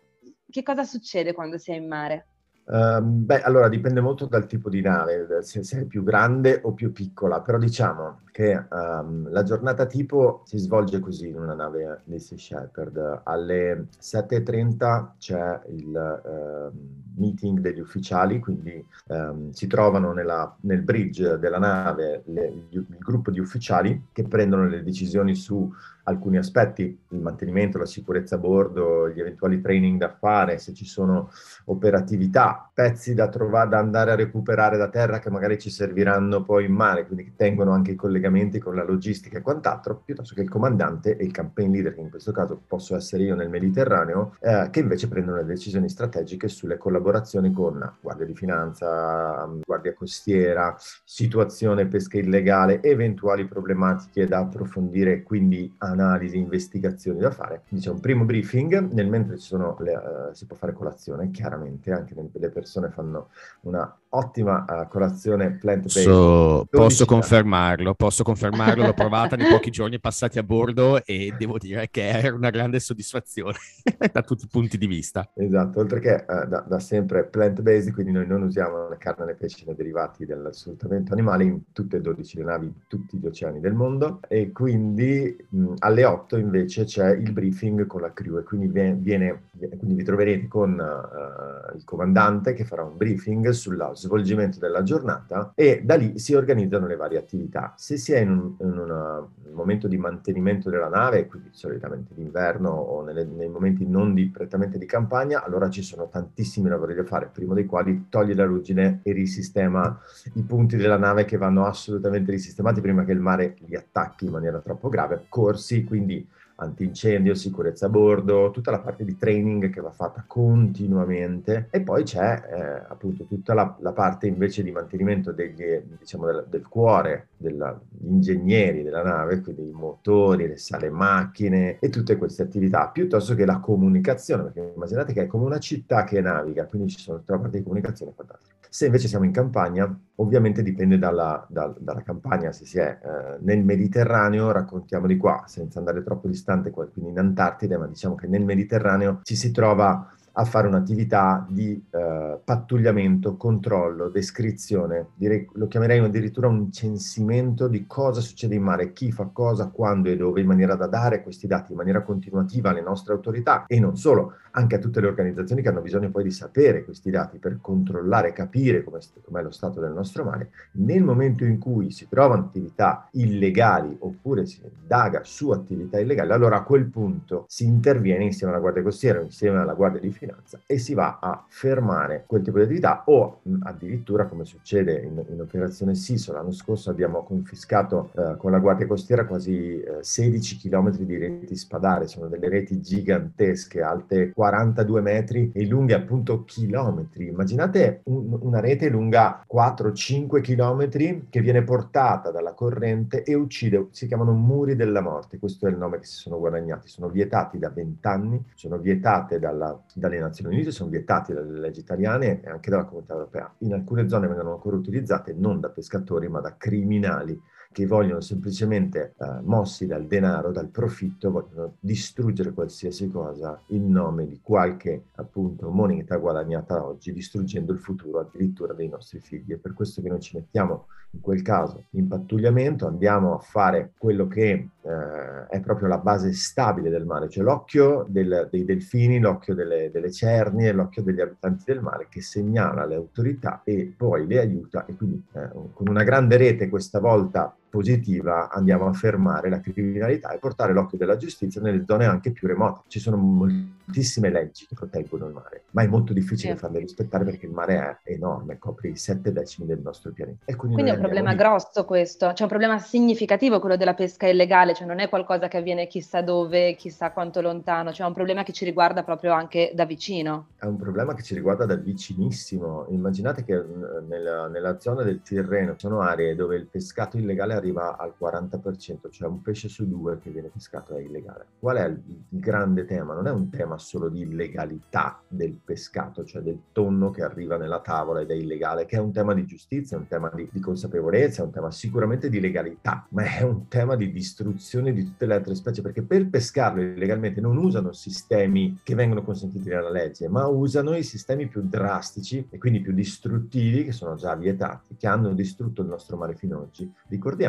che 0.51 0.61
cosa 0.61 0.83
succede 0.83 1.33
quando 1.33 1.57
sei 1.57 1.77
in 1.77 1.87
mare? 1.87 2.25
Uh, 2.63 3.01
beh, 3.01 3.41
allora 3.41 3.67
dipende 3.67 3.99
molto 4.01 4.27
dal 4.27 4.45
tipo 4.45 4.69
di 4.69 4.81
nave, 4.81 5.41
se, 5.41 5.63
se, 5.63 5.81
è 5.81 5.85
più 5.85 6.03
grande 6.03 6.61
o 6.63 6.73
più 6.73 6.91
piccola, 6.91 7.41
però 7.41 7.57
diciamo 7.57 8.21
che 8.31 8.65
um, 8.69 9.29
la 9.29 9.43
giornata 9.43 9.85
tipo 9.85 10.43
si 10.45 10.57
svolge 10.57 10.99
così 10.99 11.27
in 11.27 11.37
una 11.37 11.53
nave 11.53 12.01
di 12.05 12.17
Sea 12.19 12.37
Shepherd. 12.37 13.21
Alle 13.23 13.87
7.30 13.99 15.07
c'è 15.17 15.59
il 15.67 16.71
uh, 16.71 17.19
meeting 17.19 17.59
degli 17.59 17.79
ufficiali, 17.79 18.39
quindi 18.39 18.85
um, 19.07 19.51
si 19.51 19.67
trovano 19.67 20.13
nella, 20.13 20.55
nel 20.61 20.81
bridge 20.81 21.39
della 21.39 21.59
nave 21.59 22.23
le, 22.27 22.67
il 22.69 22.85
gruppo 22.99 23.31
di 23.31 23.39
ufficiali 23.39 24.07
che 24.13 24.23
prendono 24.23 24.67
le 24.67 24.83
decisioni 24.83 25.35
su 25.35 25.69
alcuni 26.11 26.37
aspetti, 26.37 26.99
il 27.09 27.19
mantenimento, 27.19 27.77
la 27.77 27.85
sicurezza 27.85 28.35
a 28.35 28.39
bordo, 28.39 29.09
gli 29.09 29.19
eventuali 29.19 29.61
training 29.61 29.99
da 29.99 30.09
fare, 30.09 30.57
se 30.57 30.73
ci 30.73 30.85
sono 30.85 31.31
operatività, 31.65 32.69
pezzi 32.73 33.13
da 33.13 33.27
trovare, 33.27 33.69
da 33.69 33.79
andare 33.79 34.11
a 34.11 34.15
recuperare 34.15 34.77
da 34.77 34.89
terra 34.89 35.19
che 35.19 35.29
magari 35.29 35.57
ci 35.57 35.69
serviranno 35.69 36.43
poi 36.43 36.65
in 36.65 36.73
mare, 36.73 37.05
quindi 37.05 37.25
che 37.25 37.33
tengono 37.35 37.71
anche 37.71 37.91
i 37.91 37.95
collegamenti 37.95 38.59
con 38.59 38.75
la 38.75 38.83
logistica 38.83 39.37
e 39.37 39.41
quant'altro, 39.41 40.01
piuttosto 40.03 40.35
che 40.35 40.41
il 40.41 40.49
comandante 40.49 41.17
e 41.17 41.23
il 41.23 41.31
campaign 41.31 41.71
leader, 41.71 41.93
che 41.93 42.01
in 42.01 42.09
questo 42.09 42.31
caso 42.31 42.61
posso 42.67 42.95
essere 42.95 43.23
io 43.23 43.35
nel 43.35 43.49
Mediterraneo, 43.49 44.35
eh, 44.39 44.67
che 44.71 44.79
invece 44.79 45.07
prendono 45.07 45.37
le 45.37 45.45
decisioni 45.45 45.89
strategiche 45.89 46.47
sulle 46.47 46.77
collaborazioni 46.77 47.51
con 47.51 47.97
Guardia 48.01 48.25
di 48.25 48.35
Finanza, 48.35 49.49
Guardia 49.65 49.93
Costiera, 49.93 50.75
situazione 51.03 51.87
pesca 51.87 52.17
illegale, 52.17 52.81
eventuali 52.81 53.47
problematiche 53.47 54.27
da 54.27 54.39
approfondire, 54.39 55.23
quindi 55.23 55.73
analisi, 56.01 56.37
investigazioni 56.37 57.19
da 57.19 57.31
fare. 57.31 57.61
Quindi 57.67 57.85
c'è 57.85 57.91
un 57.91 57.99
primo 57.99 58.25
briefing, 58.25 58.91
nel 58.91 59.07
mentre 59.07 59.37
le, 59.79 59.95
uh, 59.95 60.33
si 60.33 60.45
può 60.45 60.55
fare 60.55 60.73
colazione, 60.73 61.31
chiaramente 61.31 61.91
anche 61.91 62.13
le 62.39 62.49
persone 62.49 62.89
fanno 62.89 63.29
una 63.61 63.95
ottima 64.11 64.65
uh, 64.67 64.87
colazione 64.87 65.51
plant-based. 65.51 66.03
So, 66.03 66.65
posso 66.69 67.05
confermarlo, 67.05 67.93
posso 67.93 68.23
confermarlo, 68.23 68.85
l'ho 68.85 68.93
provata 68.93 69.35
nei 69.35 69.49
pochi 69.49 69.69
giorni 69.71 69.99
passati 69.99 70.39
a 70.39 70.43
bordo 70.43 71.03
e 71.05 71.33
devo 71.37 71.57
dire 71.57 71.89
che 71.89 72.07
era 72.07 72.33
una 72.33 72.49
grande 72.49 72.79
soddisfazione 72.79 73.57
da 74.11 74.21
tutti 74.21 74.45
i 74.45 74.47
punti 74.49 74.77
di 74.77 74.87
vista. 74.87 75.29
Esatto, 75.33 75.79
oltre 75.79 75.99
che 75.99 76.25
uh, 76.27 76.47
da, 76.47 76.61
da, 76.61 76.79
sempre 76.79 77.25
plant-based, 77.25 77.93
quindi 77.93 78.11
noi 78.11 78.27
non 78.27 78.43
usiamo 78.43 78.87
né 78.87 78.97
carne 78.97 79.25
né 79.25 79.33
pesce 79.33 79.63
né 79.65 79.75
derivati 79.75 80.25
del 80.25 80.49
sfruttamento 80.51 81.13
animale 81.13 81.43
in 81.43 81.71
tutte 81.71 81.97
e 81.97 82.01
12 82.01 82.37
le 82.37 82.43
navi, 82.43 82.73
tutti 82.87 83.17
gli 83.17 83.25
oceani 83.25 83.59
del 83.59 83.73
mondo 83.73 84.19
e 84.27 84.51
quindi 84.51 85.35
mh, 85.49 85.73
alle 85.79 86.05
8 86.05 86.37
invece 86.37 86.83
c'è 86.83 87.11
il 87.11 87.31
briefing 87.31 87.85
con 87.87 88.01
la 88.01 88.11
crew 88.13 88.39
e 88.39 88.43
quindi, 88.43 88.67
viene, 88.67 88.95
viene, 88.95 89.43
quindi 89.57 89.95
vi 89.95 90.03
troverete 90.03 90.47
con 90.47 90.71
uh, 90.71 91.75
il 91.75 91.83
comandante 91.83 92.53
che 92.53 92.65
farà 92.65 92.83
un 92.83 92.97
briefing 92.97 93.49
sullo 93.49 93.81
svolgimento 94.01 94.59
della 94.59 94.83
giornata 94.83 95.53
e 95.55 95.81
da 95.83 95.95
lì 95.95 96.19
si 96.19 96.33
organizzano 96.33 96.87
le 96.87 96.95
varie 96.95 97.17
attività. 97.17 97.73
Se 97.77 97.97
si 97.97 98.13
è 98.13 98.19
in 98.19 98.29
un, 98.29 98.55
in 98.59 98.77
una, 98.77 99.19
un 99.19 99.53
momento 99.53 99.87
di 99.87 99.97
mantenimento 99.97 100.69
della 100.69 100.89
nave, 100.89 101.27
quindi 101.27 101.49
solitamente 101.51 102.13
d'inverno 102.13 102.69
o 102.69 103.01
nelle, 103.03 103.23
nei 103.23 103.49
momenti 103.49 103.87
non 103.87 104.13
di, 104.13 104.27
prettamente 104.27 104.77
di 104.77 104.85
campagna, 104.85 105.43
allora 105.43 105.69
ci 105.69 105.81
sono 105.81 106.09
tantissimi 106.09 106.69
lavori 106.69 106.95
da 106.95 107.03
fare, 107.03 107.29
primo 107.31 107.53
dei 107.53 107.65
quali 107.65 108.07
toglie 108.09 108.33
la 108.33 108.45
ruggine 108.45 108.99
e 109.03 109.13
risistema 109.13 109.99
i 110.33 110.41
punti 110.43 110.75
della 110.75 110.97
nave 110.97 111.25
che 111.25 111.37
vanno 111.37 111.65
assolutamente 111.65 112.31
risistemati 112.31 112.81
prima 112.81 113.03
che 113.03 113.11
il 113.11 113.19
mare 113.19 113.55
li 113.59 113.75
attacchi 113.75 114.25
in 114.25 114.31
maniera 114.31 114.59
troppo 114.59 114.89
grave, 114.89 115.25
corsi 115.29 115.51
corsi, 115.51 115.83
quindi 115.83 116.27
antincendio, 116.55 117.33
sicurezza 117.33 117.87
a 117.87 117.89
bordo, 117.89 118.51
tutta 118.51 118.71
la 118.71 118.79
parte 118.79 119.03
di 119.03 119.17
training 119.17 119.69
che 119.69 119.81
va 119.81 119.91
fatta 119.91 120.23
continuamente 120.25 121.67
e 121.71 121.81
poi 121.81 122.03
c'è 122.03 122.43
eh, 122.49 122.85
appunto 122.87 123.25
tutta 123.25 123.53
la, 123.53 123.75
la, 123.79 123.91
parte 123.91 124.27
invece 124.27 124.63
di 124.63 124.71
mantenimento 124.71 125.31
degli, 125.31 125.81
diciamo, 125.99 126.25
del, 126.25 126.45
del 126.49 126.67
cuore 126.67 127.27
degli 127.37 127.59
ingegneri 128.01 128.83
della 128.83 129.03
nave, 129.03 129.41
quindi 129.41 129.67
i 129.67 129.71
motori, 129.71 130.47
le 130.47 130.57
sale 130.57 130.89
macchine 130.89 131.77
e 131.79 131.89
tutte 131.89 132.17
queste 132.17 132.43
attività, 132.43 132.87
piuttosto 132.89 133.35
che 133.35 133.45
la 133.45 133.59
comunicazione, 133.59 134.43
perché 134.43 134.71
immaginate 134.75 135.13
che 135.13 135.23
è 135.23 135.27
come 135.27 135.45
una 135.45 135.59
città 135.59 136.03
che 136.03 136.21
naviga, 136.21 136.65
quindi 136.65 136.89
ci 136.89 136.99
sono 136.99 137.19
tutta 137.19 137.33
la 137.33 137.39
parte 137.39 137.57
di 137.57 137.63
comunicazione 137.63 138.11
e 138.11 138.15
quant'altro. 138.15 138.60
Se 138.73 138.85
invece 138.85 139.09
siamo 139.09 139.25
in 139.25 139.33
campagna, 139.33 139.93
ovviamente 140.15 140.63
dipende 140.63 140.97
dalla, 140.97 141.45
da, 141.49 141.75
dalla 141.77 142.03
campagna, 142.03 142.53
se 142.53 142.65
si 142.65 142.79
è 142.79 142.99
eh, 143.03 143.37
nel 143.41 143.65
Mediterraneo, 143.65 144.49
raccontiamo 144.53 145.07
di 145.07 145.17
qua, 145.17 145.43
senza 145.45 145.79
andare 145.79 146.01
troppo 146.03 146.29
distante, 146.29 146.71
quindi 146.71 147.09
in 147.09 147.19
Antartide, 147.19 147.75
ma 147.75 147.85
diciamo 147.85 148.15
che 148.15 148.27
nel 148.27 148.45
Mediterraneo 148.45 149.19
ci 149.23 149.35
si 149.35 149.51
trova 149.51 150.09
a 150.33 150.45
fare 150.45 150.67
un'attività 150.67 151.45
di 151.49 151.83
eh, 151.89 152.39
pattugliamento, 152.43 153.35
controllo, 153.35 154.09
descrizione, 154.09 155.07
direi, 155.15 155.47
lo 155.53 155.67
chiamerei 155.67 155.99
addirittura 155.99 156.47
un 156.47 156.71
censimento 156.71 157.67
di 157.67 157.85
cosa 157.85 158.21
succede 158.21 158.55
in 158.55 158.63
mare, 158.63 158.93
chi 158.93 159.11
fa 159.11 159.29
cosa, 159.31 159.67
quando 159.67 160.09
e 160.09 160.15
dove, 160.15 160.41
in 160.41 160.47
maniera 160.47 160.75
da 160.75 160.87
dare 160.87 161.21
questi 161.23 161.47
dati 161.47 161.71
in 161.71 161.77
maniera 161.77 162.01
continuativa 162.01 162.69
alle 162.69 162.81
nostre 162.81 163.13
autorità 163.13 163.65
e 163.67 163.79
non 163.79 163.97
solo, 163.97 164.35
anche 164.51 164.75
a 164.75 164.79
tutte 164.79 165.01
le 165.01 165.07
organizzazioni 165.07 165.61
che 165.61 165.69
hanno 165.69 165.81
bisogno 165.81 166.09
poi 166.09 166.23
di 166.23 166.31
sapere 166.31 166.83
questi 166.83 167.09
dati 167.09 167.37
per 167.37 167.59
controllare 167.61 168.33
capire 168.33 168.83
com'è, 168.83 168.99
com'è 169.23 169.41
lo 169.41 169.51
stato 169.51 169.79
del 169.79 169.91
nostro 169.91 170.23
mare. 170.23 170.51
Nel 170.73 171.03
momento 171.03 171.43
in 171.45 171.57
cui 171.57 171.91
si 171.91 172.07
trovano 172.07 172.43
attività 172.43 173.07
illegali 173.11 173.95
oppure 173.99 174.45
si 174.45 174.61
indaga 174.63 175.21
su 175.23 175.51
attività 175.51 175.99
illegali, 175.99 176.31
allora 176.31 176.57
a 176.57 176.63
quel 176.63 176.85
punto 176.85 177.45
si 177.47 177.65
interviene 177.65 178.23
insieme 178.25 178.51
alla 178.51 178.61
Guardia 178.61 178.83
Costiera, 178.83 179.21
insieme 179.21 179.59
alla 179.59 179.73
Guardia 179.73 179.99
di 180.01 180.11
Finanza 180.21 180.59
e 180.67 180.77
si 180.77 180.93
va 180.93 181.17
a 181.19 181.43
fermare 181.47 182.25
quel 182.27 182.43
tipo 182.43 182.57
di 182.57 182.65
attività 182.65 183.03
o 183.07 183.39
addirittura 183.63 184.27
come 184.27 184.45
succede 184.45 185.01
in, 185.01 185.23
in 185.27 185.41
operazione 185.41 185.95
SISO 185.95 186.31
l'anno 186.31 186.51
scorso 186.51 186.91
abbiamo 186.91 187.23
confiscato 187.23 188.11
eh, 188.15 188.35
con 188.37 188.51
la 188.51 188.59
Guardia 188.59 188.85
Costiera 188.85 189.25
quasi 189.25 189.81
eh, 189.81 189.97
16 190.01 190.57
km 190.57 190.91
di 190.97 191.17
reti 191.17 191.55
spadare, 191.55 192.07
sono 192.07 192.27
delle 192.27 192.49
reti 192.49 192.81
gigantesche, 192.81 193.81
alte 193.81 194.31
42 194.31 195.01
metri 195.01 195.51
e 195.53 195.65
lunghe 195.65 195.95
appunto 195.95 196.43
chilometri. 196.43 197.27
Immaginate 197.27 198.01
un, 198.05 198.37
una 198.41 198.59
rete 198.59 198.89
lunga 198.89 199.43
4-5 199.51 200.41
chilometri 200.41 201.27
che 201.29 201.41
viene 201.41 201.63
portata 201.63 202.29
dalla 202.29 202.53
corrente 202.53 203.23
e 203.23 203.33
uccide, 203.33 203.87
si 203.89 204.05
chiamano 204.05 204.33
muri 204.33 204.75
della 204.75 205.01
morte, 205.01 205.39
questo 205.39 205.65
è 205.65 205.69
il 205.69 205.77
nome 205.77 205.97
che 205.97 206.05
si 206.05 206.17
sono 206.17 206.37
guadagnati, 206.37 206.87
sono 206.87 207.09
vietati 207.09 207.57
da 207.57 207.69
20 207.69 208.07
anni, 208.07 208.45
sono 208.53 208.77
vietate 208.77 209.39
dalla, 209.39 209.79
dalle 210.11 210.19
Nazioni 210.19 210.55
Unite, 210.55 210.71
sono 210.71 210.89
vietati 210.89 211.33
dalle 211.33 211.59
leggi 211.59 211.79
italiane 211.79 212.41
e 212.41 212.49
anche 212.49 212.69
dalla 212.69 212.85
comunità 212.85 213.13
europea. 213.13 213.53
In 213.59 213.73
alcune 213.73 214.09
zone 214.09 214.27
vengono 214.27 214.53
ancora 214.53 214.75
utilizzate 214.75 215.33
non 215.33 215.59
da 215.59 215.69
pescatori 215.69 216.27
ma 216.27 216.41
da 216.41 216.57
criminali 216.57 217.41
che 217.71 217.85
vogliono 217.85 218.21
semplicemente, 218.21 219.13
eh, 219.17 219.25
mossi 219.43 219.85
dal 219.85 220.05
denaro, 220.05 220.51
dal 220.51 220.67
profitto, 220.67 221.31
vogliono 221.31 221.75
distruggere 221.79 222.51
qualsiasi 222.51 223.09
cosa 223.09 223.59
in 223.67 223.89
nome 223.89 224.27
di 224.27 224.39
qualche 224.41 225.05
appunto 225.15 225.69
moneta 225.69 226.17
guadagnata 226.17 226.85
oggi, 226.85 227.13
distruggendo 227.13 227.71
il 227.71 227.79
futuro 227.79 228.19
addirittura 228.19 228.73
dei 228.73 228.89
nostri 228.89 229.19
figli. 229.19 229.53
È 229.53 229.57
per 229.57 229.73
questo 229.73 230.01
che 230.01 230.09
noi 230.09 230.19
ci 230.19 230.35
mettiamo 230.35 230.87
in 231.13 231.21
quel 231.21 231.41
caso 231.41 231.85
in 231.91 232.07
pattugliamento, 232.07 232.87
andiamo 232.87 233.35
a 233.35 233.39
fare 233.39 233.91
quello 233.97 234.27
che 234.27 234.69
eh, 234.81 235.47
è 235.47 235.59
proprio 235.59 235.87
la 235.87 235.97
base 235.97 236.31
stabile 236.33 236.89
del 236.89 237.05
mare, 237.05 237.29
cioè 237.29 237.43
l'occhio 237.43 238.05
del, 238.07 238.47
dei 238.49 238.63
delfini, 238.63 239.19
l'occhio 239.19 239.53
delle, 239.53 239.91
delle 239.91 240.11
cernie 240.11 240.71
l'occhio 240.71 241.03
degli 241.03 241.19
abitanti 241.19 241.63
del 241.65 241.81
mare 241.81 242.07
che 242.09 242.21
segnala 242.21 242.85
le 242.85 242.95
autorità 242.95 243.61
e 243.63 243.93
poi 243.95 244.25
le 244.25 244.39
aiuta 244.39 244.85
e 244.85 244.95
quindi 244.95 245.23
eh, 245.33 245.49
con 245.73 245.87
una 245.87 246.03
grande 246.03 246.37
rete 246.37 246.69
questa 246.69 246.99
volta 246.99 247.53
positiva 247.71 248.49
andiamo 248.49 248.85
a 248.85 248.93
fermare 248.93 249.49
la 249.49 249.61
criminalità 249.61 250.31
e 250.31 250.37
portare 250.37 250.73
l'occhio 250.73 250.97
della 250.97 251.15
giustizia 251.15 251.61
nelle 251.61 251.85
zone 251.87 252.05
anche 252.05 252.31
più 252.31 252.47
remote. 252.47 252.81
Ci 252.87 252.99
sono 252.99 253.15
moltissime 253.15 254.29
leggi 254.29 254.67
che 254.67 254.75
proteggono 254.75 255.27
il 255.27 255.33
mare, 255.33 255.63
ma 255.71 255.81
è 255.81 255.87
molto 255.87 256.11
difficile 256.11 256.53
sì. 256.53 256.59
farle 256.59 256.79
rispettare 256.79 257.23
perché 257.23 257.45
il 257.45 257.53
mare 257.53 257.99
è 258.03 258.11
enorme, 258.11 258.57
copre 258.59 258.89
i 258.89 258.97
sette 258.97 259.31
decimi 259.31 259.65
del 259.65 259.79
nostro 259.79 260.11
pianeta. 260.11 260.43
Quindi, 260.53 260.75
quindi 260.75 260.91
è 260.91 260.95
un 260.95 260.99
problema 260.99 261.31
lì. 261.31 261.37
grosso 261.37 261.85
questo, 261.85 262.31
c'è 262.33 262.43
un 262.43 262.49
problema 262.49 262.77
significativo 262.77 263.59
quello 263.59 263.77
della 263.77 263.93
pesca 263.93 264.27
illegale, 264.27 264.73
cioè 264.73 264.85
non 264.85 264.99
è 264.99 265.07
qualcosa 265.07 265.47
che 265.47 265.57
avviene 265.57 265.87
chissà 265.87 266.21
dove, 266.21 266.75
chissà 266.75 267.11
quanto 267.11 267.39
lontano, 267.39 267.93
cioè 267.93 268.05
è 268.05 268.09
un 268.09 268.15
problema 268.15 268.43
che 268.43 268.51
ci 268.51 268.65
riguarda 268.65 269.03
proprio 269.03 269.31
anche 269.31 269.71
da 269.73 269.85
vicino. 269.85 270.47
È 270.57 270.65
un 270.65 270.75
problema 270.75 271.13
che 271.13 271.23
ci 271.23 271.33
riguarda 271.33 271.65
da 271.65 271.75
vicinissimo. 271.75 272.87
Immaginate 272.89 273.43
che 273.45 273.63
nella, 274.07 274.47
nella 274.47 274.77
zona 274.79 275.03
del 275.03 275.21
Tirreno 275.21 275.71
ci 275.71 275.87
sono 275.87 276.01
aree 276.01 276.35
dove 276.35 276.55
il 276.57 276.65
pescato 276.65 277.17
illegale 277.17 277.53
arriva 277.61 277.95
al 277.97 278.13
40%, 278.19 279.09
cioè 279.09 279.29
un 279.29 279.41
pesce 279.41 279.69
su 279.69 279.87
due 279.87 280.19
che 280.19 280.31
viene 280.31 280.49
pescato 280.49 280.95
è 280.95 281.01
illegale. 281.01 281.45
Qual 281.59 281.77
è 281.77 281.85
il, 281.85 282.01
grande 282.27 282.85
tema? 282.85 283.13
Non 283.13 283.27
è 283.27 283.31
un 283.31 283.49
tema 283.49 283.77
solo 283.77 284.09
di 284.09 284.21
illegalità 284.21 285.21
del 285.27 285.57
pescato, 285.63 286.23
cioè 286.25 286.41
del 286.41 286.59
tonno 286.71 287.11
che 287.11 287.23
arriva 287.23 287.57
nella 287.57 287.79
tavola 287.79 288.21
ed 288.21 288.31
è 288.31 288.33
illegale, 288.33 288.85
che 288.85 288.97
è 288.97 288.99
un 288.99 289.11
tema 289.11 289.33
di 289.33 289.45
giustizia, 289.45 289.95
è 289.95 289.99
un 289.99 290.07
tema 290.07 290.31
di, 290.33 290.49
di 290.51 290.59
consapevolezza, 290.59 291.41
è 291.41 291.45
un 291.45 291.51
tema 291.51 291.71
sicuramente 291.71 292.29
di 292.29 292.39
legalità, 292.39 293.05
ma 293.09 293.23
è 293.23 293.43
un 293.43 293.67
tema 293.67 293.95
di 293.95 294.11
distruzione 294.11 294.91
di 294.91 295.03
tutte 295.03 295.25
le 295.25 295.35
altre 295.35 295.55
specie, 295.55 295.81
perché 295.81 296.01
per 296.01 296.27
pescarlo 296.29 296.81
illegalmente 296.81 297.41
non 297.41 297.57
usano 297.57 297.93
sistemi 297.93 298.79
che 298.83 298.95
vengono 298.95 299.23
consentiti 299.23 299.69
dalla 299.69 299.91
legge, 299.91 300.27
ma 300.27 300.47
usano 300.47 300.95
i 300.95 301.03
sistemi 301.03 301.47
più 301.47 301.61
drastici 301.61 302.47
e 302.49 302.57
quindi 302.57 302.81
più 302.81 302.93
distruttivi, 302.93 303.83
che 303.83 303.91
sono 303.91 304.15
già 304.15 304.35
vietati, 304.35 304.95
che 304.97 305.07
hanno 305.07 305.33
distrutto 305.33 305.81
il 305.81 305.87
nostro 305.87 306.17
mare 306.17 306.35
fino 306.35 306.57
ad 306.57 306.63
oggi. 306.63 306.91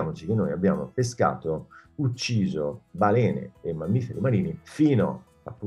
Ricordiamoci 0.03 0.27
che 0.27 0.35
noi 0.35 0.51
abbiamo 0.51 0.91
pescato, 0.93 1.69
ucciso 1.97 2.83
balene 2.91 3.53
e 3.61 3.73
mammiferi 3.73 4.19
marini 4.19 4.59
fino 4.63 5.25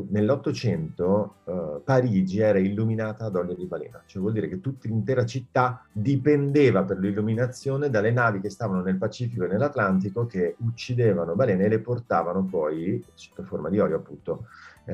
nell'Ottocento 0.10 1.36
uh, 1.43 1.82
Parigi 1.84 2.39
era 2.39 2.60
illuminata 2.60 3.26
ad 3.26 3.36
olio 3.36 3.54
di 3.54 3.65
balena, 3.65 4.02
cioè 4.06 4.21
vuol 4.21 4.34
dire 4.34 4.48
che 4.48 4.62
tutta 4.62 4.88
l'intera 4.88 5.26
città 5.26 5.86
dipendeva 5.91 6.84
per 6.84 6.98
l'illuminazione 6.98 7.89
dalle 7.89 8.12
navi 8.12 8.39
che 8.39 8.50
stavano 8.50 8.82
nel 8.82 8.95
Pacifico 8.95 9.43
e 9.43 9.48
nell'Atlantico 9.48 10.26
che 10.26 10.56
uccidevano 10.60 11.36
balene 11.36 11.65
e 11.65 11.69
le 11.69 11.80
portavano 11.80 12.45
poi, 12.45 13.04
sotto 13.13 13.43
forma 13.43 13.69
di 13.69 13.80
olio 13.80 13.98
appunto, 13.98 14.45
eh, 14.86 14.93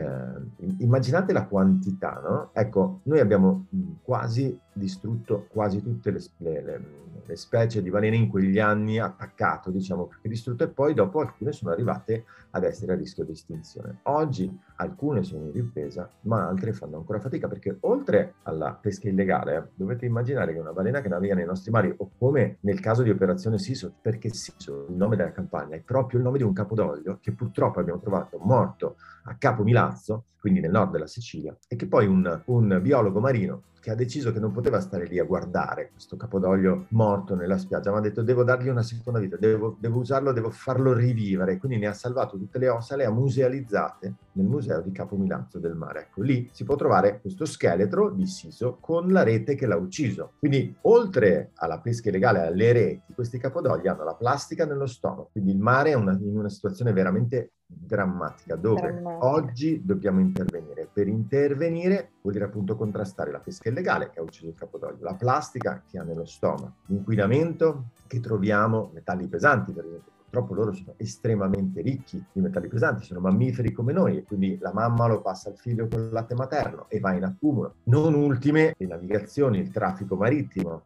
immaginate 0.80 1.32
la 1.32 1.46
quantità, 1.46 2.20
no? 2.24 2.50
Ecco, 2.54 3.02
noi 3.04 3.20
abbiamo 3.20 3.68
quasi 4.02 4.58
distrutto 4.74 5.48
quasi 5.50 5.82
tutte 5.82 6.12
le, 6.12 6.22
le, 6.38 6.62
le, 7.26 7.36
specie 7.36 7.82
di 7.82 7.90
balene 7.90 8.16
in 8.16 8.28
quegli 8.28 8.60
anni, 8.60 9.00
attaccato, 9.00 9.70
diciamo, 9.70 10.06
più 10.06 10.20
che 10.22 10.30
distrutto, 10.30 10.64
e 10.64 10.68
poi 10.70 10.94
dopo 10.94 11.20
alcune 11.20 11.52
sono 11.52 11.72
arrivate 11.72 12.26
ad 12.52 12.64
essere 12.64 12.94
a 12.94 12.96
rischio 12.96 13.24
di 13.24 13.32
estinzione. 13.32 14.00
Oggi 14.04 14.60
alcune 14.78 15.24
sono 15.24 15.46
in 15.46 15.52
ripresa, 15.52 16.10
ma 16.22 16.48
altre 16.48 16.74
fanno 16.74 16.98
ancora 16.98 17.20
fatica, 17.20 17.48
perché 17.48 17.78
oltre 17.82 18.36
alla 18.44 18.74
pesca 18.74 19.08
illegale, 19.08 19.72
dovete 19.76 20.06
immaginare 20.06 20.54
che 20.54 20.60
una 20.60 20.74
balena 20.74 21.02
che 21.02 21.10
naviga 21.10 21.36
nei 21.36 21.46
nostri 21.46 21.72
mari, 21.72 21.94
o 21.96 22.12
come 22.18 22.58
nel 22.62 22.80
caso 22.80 23.04
di 23.04 23.10
Operazione 23.10 23.58
Siso, 23.60 23.94
perché 24.02 24.30
Siso, 24.34 24.88
il 24.90 24.96
nome 24.96 25.16
della 25.16 25.32
campagna, 25.32 25.76
è 25.76 25.82
proprio 25.82 26.20
il 26.20 26.26
nome 26.26 26.38
di 26.38 26.44
un 26.44 26.54
capodoglio 26.54 27.20
che 27.22 27.32
purtroppo 27.32 27.80
abbiamo 27.80 28.00
trovato 28.00 28.38
morto 28.42 28.96
a 29.24 29.36
Capo 29.36 29.64
Milazzo, 29.64 30.26
quindi 30.40 30.60
nel 30.60 30.72
nord 30.72 30.92
della 30.92 31.08
Sicilia, 31.08 31.56
e 31.68 31.76
che 31.76 31.86
poi 31.86 32.08
un, 32.08 32.42
un 32.46 32.80
biologo 32.82 33.20
marino 33.20 33.64
che 33.82 33.90
ha 33.90 33.96
deciso 33.96 34.32
che 34.32 34.40
non 34.40 34.52
poteva 34.52 34.80
stare 34.80 35.06
lì 35.08 35.18
a 35.18 35.24
guardare 35.24 35.90
questo 35.92 36.16
capodoglio 36.16 36.86
morto 36.90 37.36
nella 37.36 37.58
spiaggia, 37.58 37.92
ma 37.92 37.98
ha 37.98 38.02
detto 38.02 38.22
devo 38.22 38.44
dargli 38.44 38.70
una 38.70 38.84
seconda 38.84 39.20
vita, 39.20 39.38
devo, 39.38 39.76
devo, 39.80 40.00
usarlo, 40.00 40.32
devo 40.32 40.52
farlo 40.52 40.94
rivivere, 40.94 41.58
quindi 41.58 41.80
ne 41.80 41.88
ha 41.88 41.94
salvato 41.94 42.38
tutte 42.38 42.60
le 42.60 42.70
ossa, 42.70 42.96
le 42.96 43.06
ha 43.06 43.12
musealizzate 43.12 44.14
nel 44.34 44.46
museo 44.46 44.82
di 44.82 44.92
Capomilazzo 44.92 45.58
del 45.58 45.76
Mare. 45.76 46.02
Ecco, 46.02 46.22
lì 46.22 46.48
si 46.54 46.64
può 46.64 46.76
trovare 46.76 47.20
questo 47.20 47.46
scheletro 47.46 48.12
di 48.12 48.28
Siso 48.28 48.78
con 48.80 49.12
la 49.12 49.24
rete 49.24 49.56
che 49.56 49.66
l'ha 49.66 49.76
ucciso. 49.76 50.34
Quindi 50.38 50.74
oltre 50.82 51.50
alla 51.56 51.80
pesca 51.80 52.10
illegale, 52.10 52.46
alle 52.46 52.72
reti, 52.72 53.14
questi 53.14 53.40
capodogli 53.40 53.88
hanno 53.88 54.04
la 54.04 54.16
plastica 54.16 54.66
nello 54.66 54.86
stomaco, 54.86 55.30
quindi 55.32 55.52
il 55.52 55.60
mare 55.60 55.92
è 55.92 55.96
una, 55.96 56.12
in 56.12 56.38
una 56.38 56.50
situazione 56.50 56.94
veramente 56.94 57.54
drammatica 57.74 58.56
dove 58.56 58.82
drammatica. 58.82 59.26
oggi 59.26 59.82
dobbiamo 59.84 60.20
intervenire. 60.20 60.88
Per 60.92 61.08
intervenire 61.08 62.12
vuol 62.22 62.34
dire 62.34 62.46
appunto 62.46 62.76
contrastare 62.76 63.32
la 63.32 63.40
pesca 63.40 63.70
illegale 63.70 64.10
che 64.10 64.20
ha 64.20 64.24
ucciso 64.24 64.48
il 64.48 64.56
capodoglio, 64.56 65.04
la 65.04 65.16
plastica 65.16 65.84
che 65.88 65.98
ha 65.98 66.04
nello 66.04 66.26
stomaco, 66.26 66.76
l'inquinamento 66.88 67.86
che 68.08 68.20
troviamo, 68.20 68.92
metalli 68.94 69.28
pesanti 69.28 69.72
per 69.72 69.86
esempio. 69.86 70.12
Purtroppo 70.32 70.54
loro 70.54 70.72
sono 70.72 70.94
estremamente 70.96 71.82
ricchi 71.82 72.24
di 72.32 72.40
metalli 72.40 72.70
pesanti, 72.70 73.04
sono 73.04 73.20
mammiferi 73.20 73.74
come 73.74 73.92
noi 73.92 74.16
e 74.16 74.24
quindi 74.24 74.58
la 74.62 74.72
mamma 74.72 75.06
lo 75.08 75.20
passa 75.20 75.50
al 75.50 75.58
figlio 75.58 75.90
con 75.90 76.00
il 76.00 76.10
latte 76.10 76.36
materno 76.36 76.86
e 76.88 77.02
va 77.02 77.14
in 77.14 77.26
accumulo. 77.26 77.76
Non 77.84 78.14
ultime 78.14 78.74
le 78.78 78.88
navigazioni, 78.88 79.60
il 79.60 79.72
traffico 79.72 80.16
marittimo 80.16 80.84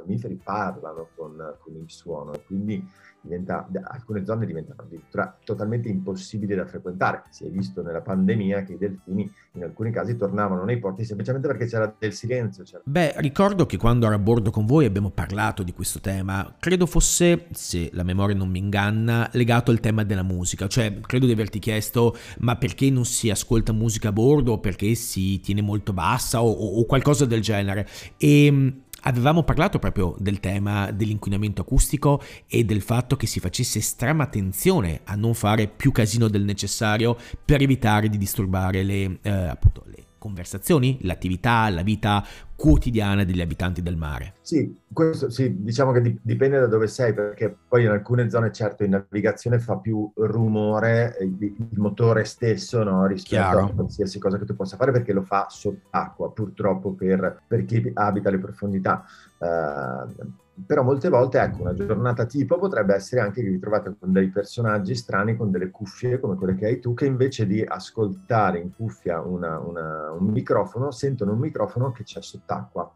mammiferi 0.00 0.40
parlano 0.42 1.08
con, 1.14 1.36
con 1.60 1.74
il 1.74 1.90
suono 1.90 2.32
e 2.34 2.42
quindi 2.46 2.84
diventa, 3.20 3.68
alcune 3.84 4.24
zone 4.24 4.46
diventano 4.46 4.82
addirittura 4.82 5.36
totalmente 5.44 5.88
impossibili 5.88 6.54
da 6.54 6.64
frequentare. 6.66 7.24
Si 7.30 7.44
è 7.44 7.48
visto 7.48 7.82
nella 7.82 8.00
pandemia 8.00 8.62
che 8.62 8.74
i 8.74 8.78
delfini 8.78 9.30
in 9.52 9.64
alcuni 9.64 9.90
casi 9.90 10.16
tornavano 10.16 10.64
nei 10.64 10.78
porti 10.78 11.04
semplicemente 11.04 11.48
perché 11.48 11.66
c'era 11.66 11.92
del 11.98 12.12
silenzio. 12.12 12.64
C'era... 12.64 12.82
Beh, 12.84 13.14
ricordo 13.16 13.66
che 13.66 13.76
quando 13.76 14.06
ero 14.06 14.14
a 14.14 14.18
bordo 14.18 14.50
con 14.50 14.66
voi 14.66 14.84
abbiamo 14.84 15.10
parlato 15.10 15.62
di 15.62 15.72
questo 15.72 16.00
tema, 16.00 16.54
credo 16.58 16.86
fosse, 16.86 17.46
se 17.50 17.90
la 17.92 18.02
memoria 18.02 18.36
non 18.36 18.48
mi 18.48 18.58
inganna, 18.58 19.28
legato 19.32 19.70
al 19.70 19.80
tema 19.80 20.04
della 20.04 20.22
musica, 20.22 20.66
cioè 20.66 21.00
credo 21.00 21.26
di 21.26 21.32
averti 21.32 21.58
chiesto 21.58 22.16
ma 22.38 22.56
perché 22.56 22.90
non 22.90 23.04
si 23.04 23.30
ascolta 23.30 23.72
musica 23.72 24.08
a 24.08 24.12
bordo, 24.12 24.58
perché 24.58 24.94
si 24.94 25.40
tiene 25.40 25.60
molto 25.60 25.92
bassa 25.92 26.42
o, 26.42 26.50
o 26.50 26.84
qualcosa 26.84 27.26
del 27.26 27.40
genere. 27.42 27.86
E 28.16 28.82
Avevamo 29.02 29.42
parlato 29.42 29.78
proprio 29.78 30.14
del 30.18 30.40
tema 30.40 30.90
dell'inquinamento 30.90 31.62
acustico 31.62 32.22
e 32.46 32.64
del 32.64 32.82
fatto 32.82 33.16
che 33.16 33.26
si 33.26 33.40
facesse 33.40 33.78
estrema 33.78 34.24
attenzione 34.24 35.00
a 35.04 35.14
non 35.14 35.34
fare 35.34 35.68
più 35.68 35.92
casino 35.92 36.28
del 36.28 36.42
necessario 36.42 37.16
per 37.44 37.62
evitare 37.62 38.08
di 38.08 38.18
disturbare 38.18 38.82
le, 38.82 39.18
eh, 39.22 39.30
appunto, 39.30 39.84
le 39.86 39.99
conversazioni, 40.20 40.98
l'attività, 41.02 41.68
la 41.70 41.82
vita 41.82 42.24
quotidiana 42.54 43.24
degli 43.24 43.40
abitanti 43.40 43.82
del 43.82 43.96
mare. 43.96 44.34
Sì, 44.42 44.78
questo 44.92 45.30
sì, 45.30 45.62
diciamo 45.64 45.92
che 45.92 46.18
dipende 46.20 46.60
da 46.60 46.66
dove 46.66 46.86
sei, 46.86 47.14
perché 47.14 47.56
poi 47.66 47.84
in 47.84 47.88
alcune 47.88 48.28
zone 48.28 48.52
certo 48.52 48.84
in 48.84 48.90
navigazione 48.90 49.58
fa 49.58 49.78
più 49.78 50.12
rumore 50.14 51.16
il, 51.22 51.54
motore 51.76 52.24
stesso 52.24 52.82
no, 52.82 53.06
rispetto 53.06 53.42
Chiaro. 53.42 53.64
a 53.64 53.70
qualsiasi 53.70 54.18
cosa 54.18 54.38
che 54.38 54.44
tu 54.44 54.54
possa 54.54 54.76
fare, 54.76 54.92
perché 54.92 55.14
lo 55.14 55.22
fa 55.22 55.46
sott'acqua, 55.48 56.30
purtroppo 56.30 56.92
per, 56.92 57.42
per 57.48 57.64
chi 57.64 57.90
abita 57.94 58.30
le 58.30 58.38
profondità. 58.38 59.04
Uh, 59.38 60.38
però 60.66 60.82
molte 60.82 61.08
volte 61.08 61.40
ecco 61.40 61.62
una 61.62 61.74
giornata 61.74 62.24
tipo 62.24 62.58
potrebbe 62.58 62.94
essere 62.94 63.20
anche 63.20 63.42
che 63.42 63.48
vi 63.48 63.58
trovate 63.58 63.94
con 63.98 64.12
dei 64.12 64.28
personaggi 64.28 64.94
strani 64.94 65.36
con 65.36 65.50
delle 65.50 65.70
cuffie 65.70 66.20
come 66.20 66.36
quelle 66.36 66.54
che 66.54 66.66
hai 66.66 66.80
tu 66.80 66.94
che 66.94 67.06
invece 67.06 67.46
di 67.46 67.62
ascoltare 67.62 68.58
in 68.58 68.74
cuffia 68.74 69.20
una, 69.20 69.58
una, 69.58 70.10
un 70.12 70.26
microfono 70.26 70.90
sentono 70.90 71.32
un 71.32 71.38
microfono 71.38 71.92
che 71.92 72.02
c'è 72.02 72.20
sott'acqua. 72.20 72.92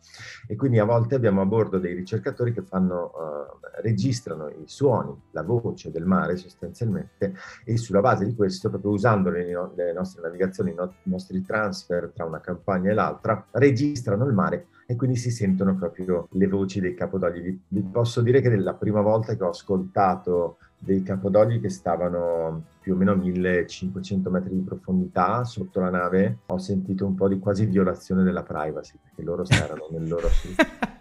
E 0.47 0.57
quindi 0.57 0.79
a 0.79 0.85
volte 0.85 1.15
abbiamo 1.15 1.41
a 1.41 1.47
bordo 1.47 1.79
dei 1.79 1.95
ricercatori 1.95 2.53
che 2.53 2.63
fanno, 2.63 3.13
uh, 3.15 3.81
registrano 3.83 4.49
i 4.49 4.65
suoni, 4.67 5.15
la 5.33 5.43
voce 5.43 5.91
del 5.91 6.05
mare 6.05 6.37
sostanzialmente 6.37 7.35
e 7.65 7.77
sulla 7.77 8.01
base 8.01 8.25
di 8.25 8.35
questo 8.35 8.69
proprio 8.69 8.93
usando 8.93 9.31
le, 9.31 9.45
le 9.75 9.93
nostre 9.93 10.23
navigazioni, 10.23 10.71
i 10.71 11.11
nostri 11.11 11.43
transfer 11.43 12.11
tra 12.15 12.25
una 12.25 12.41
campagna 12.41 12.91
e 12.91 12.95
l'altra 12.95 13.47
registrano 13.53 14.27
il 14.27 14.33
mare 14.33 14.67
e 14.87 14.97
quindi 14.97 15.17
si 15.17 15.31
sentono 15.31 15.75
proprio 15.77 16.29
le 16.33 16.47
voci 16.47 16.81
dei 16.81 16.95
capodogli. 16.95 17.41
Vi, 17.41 17.61
vi 17.69 17.83
posso 17.83 18.21
dire 18.21 18.41
che 18.41 18.55
la 18.57 18.75
prima 18.75 19.01
volta 19.01 19.37
che 19.37 19.43
ho 19.43 19.51
ascoltato 19.51 20.59
dei 20.79 21.03
capodogli 21.03 21.61
che 21.61 21.71
stavano 21.71 22.65
più 22.81 22.95
o 22.95 22.97
meno 22.97 23.13
a 23.13 23.17
1500 23.17 24.31
metri 24.31 24.55
di 24.55 24.61
profondità 24.61 25.45
sotto 25.45 25.81
la 25.81 25.91
nave, 25.91 26.39
ho 26.47 26.59
sentito 26.59 27.07
un 27.07 27.15
po' 27.15 27.29
di 27.29 27.39
quasi 27.39 27.65
violazione 27.65 28.23
della 28.23 28.43
privacy, 28.43 28.99
perché 29.03 29.23
loro 29.23 29.45
stavano 29.45 29.89
nel 29.91 30.07
loro... 30.07 30.29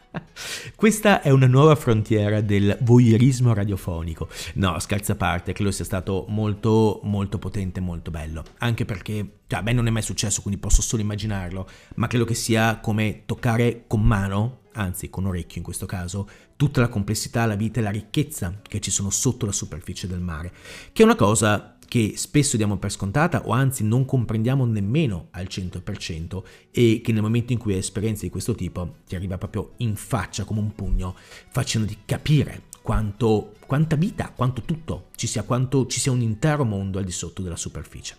Questa 0.75 1.21
è 1.21 1.29
una 1.29 1.47
nuova 1.47 1.75
frontiera 1.75 2.41
del 2.41 2.77
voyeurismo 2.81 3.53
radiofonico. 3.53 4.27
No, 4.55 4.77
scherzo 4.79 5.13
a 5.13 5.15
parte, 5.15 5.53
credo 5.53 5.71
sia 5.71 5.85
stato 5.85 6.25
molto, 6.29 6.99
molto 7.03 7.37
potente, 7.39 7.79
molto 7.79 8.11
bello. 8.11 8.43
Anche 8.59 8.85
perché, 8.85 9.39
cioè, 9.47 9.59
a 9.59 9.61
me 9.61 9.73
non 9.73 9.87
è 9.87 9.89
mai 9.89 10.01
successo, 10.01 10.41
quindi 10.41 10.59
posso 10.59 10.81
solo 10.81 11.01
immaginarlo, 11.01 11.67
ma 11.95 12.07
credo 12.07 12.25
che 12.25 12.33
sia 12.33 12.79
come 12.79 13.23
toccare 13.25 13.83
con 13.87 14.01
mano, 14.01 14.61
anzi 14.73 15.09
con 15.09 15.25
orecchio 15.25 15.57
in 15.57 15.63
questo 15.63 15.85
caso, 15.85 16.27
tutta 16.55 16.81
la 16.81 16.87
complessità, 16.87 17.45
la 17.45 17.55
vita 17.55 17.79
e 17.79 17.83
la 17.83 17.89
ricchezza 17.89 18.59
che 18.61 18.79
ci 18.79 18.91
sono 18.91 19.09
sotto 19.09 19.45
la 19.45 19.51
superficie 19.51 20.07
del 20.07 20.19
mare, 20.19 20.51
che 20.91 21.01
è 21.01 21.05
una 21.05 21.15
cosa 21.15 21.72
che 21.87 22.13
spesso 22.15 22.57
diamo 22.57 22.77
per 22.77 22.91
scontata 22.91 23.45
o 23.45 23.51
anzi 23.51 23.83
non 23.83 24.05
comprendiamo 24.05 24.65
nemmeno 24.65 25.27
al 25.31 25.47
100% 25.49 26.43
e 26.71 27.01
che 27.03 27.11
nel 27.11 27.21
momento 27.21 27.53
in 27.53 27.59
cui 27.59 27.73
hai 27.73 27.79
esperienze 27.79 28.23
di 28.23 28.31
questo 28.31 28.55
tipo 28.55 28.95
ti 29.07 29.15
arriva 29.15 29.37
proprio 29.37 29.73
in 29.77 29.95
faccia 29.95 30.43
come 30.43 30.59
un 30.59 30.73
pugno 30.73 31.15
facendoti 31.49 31.99
capire 32.05 32.63
quanto, 32.81 33.53
quanta 33.65 33.95
vita, 33.95 34.31
quanto 34.35 34.61
tutto 34.61 35.07
ci 35.15 35.25
sia, 35.25 35.43
quanto 35.43 35.87
ci 35.87 35.99
sia 35.99 36.11
un 36.11 36.21
intero 36.21 36.65
mondo 36.65 36.99
al 36.99 37.05
di 37.05 37.11
sotto 37.11 37.41
della 37.41 37.55
superficie. 37.55 38.15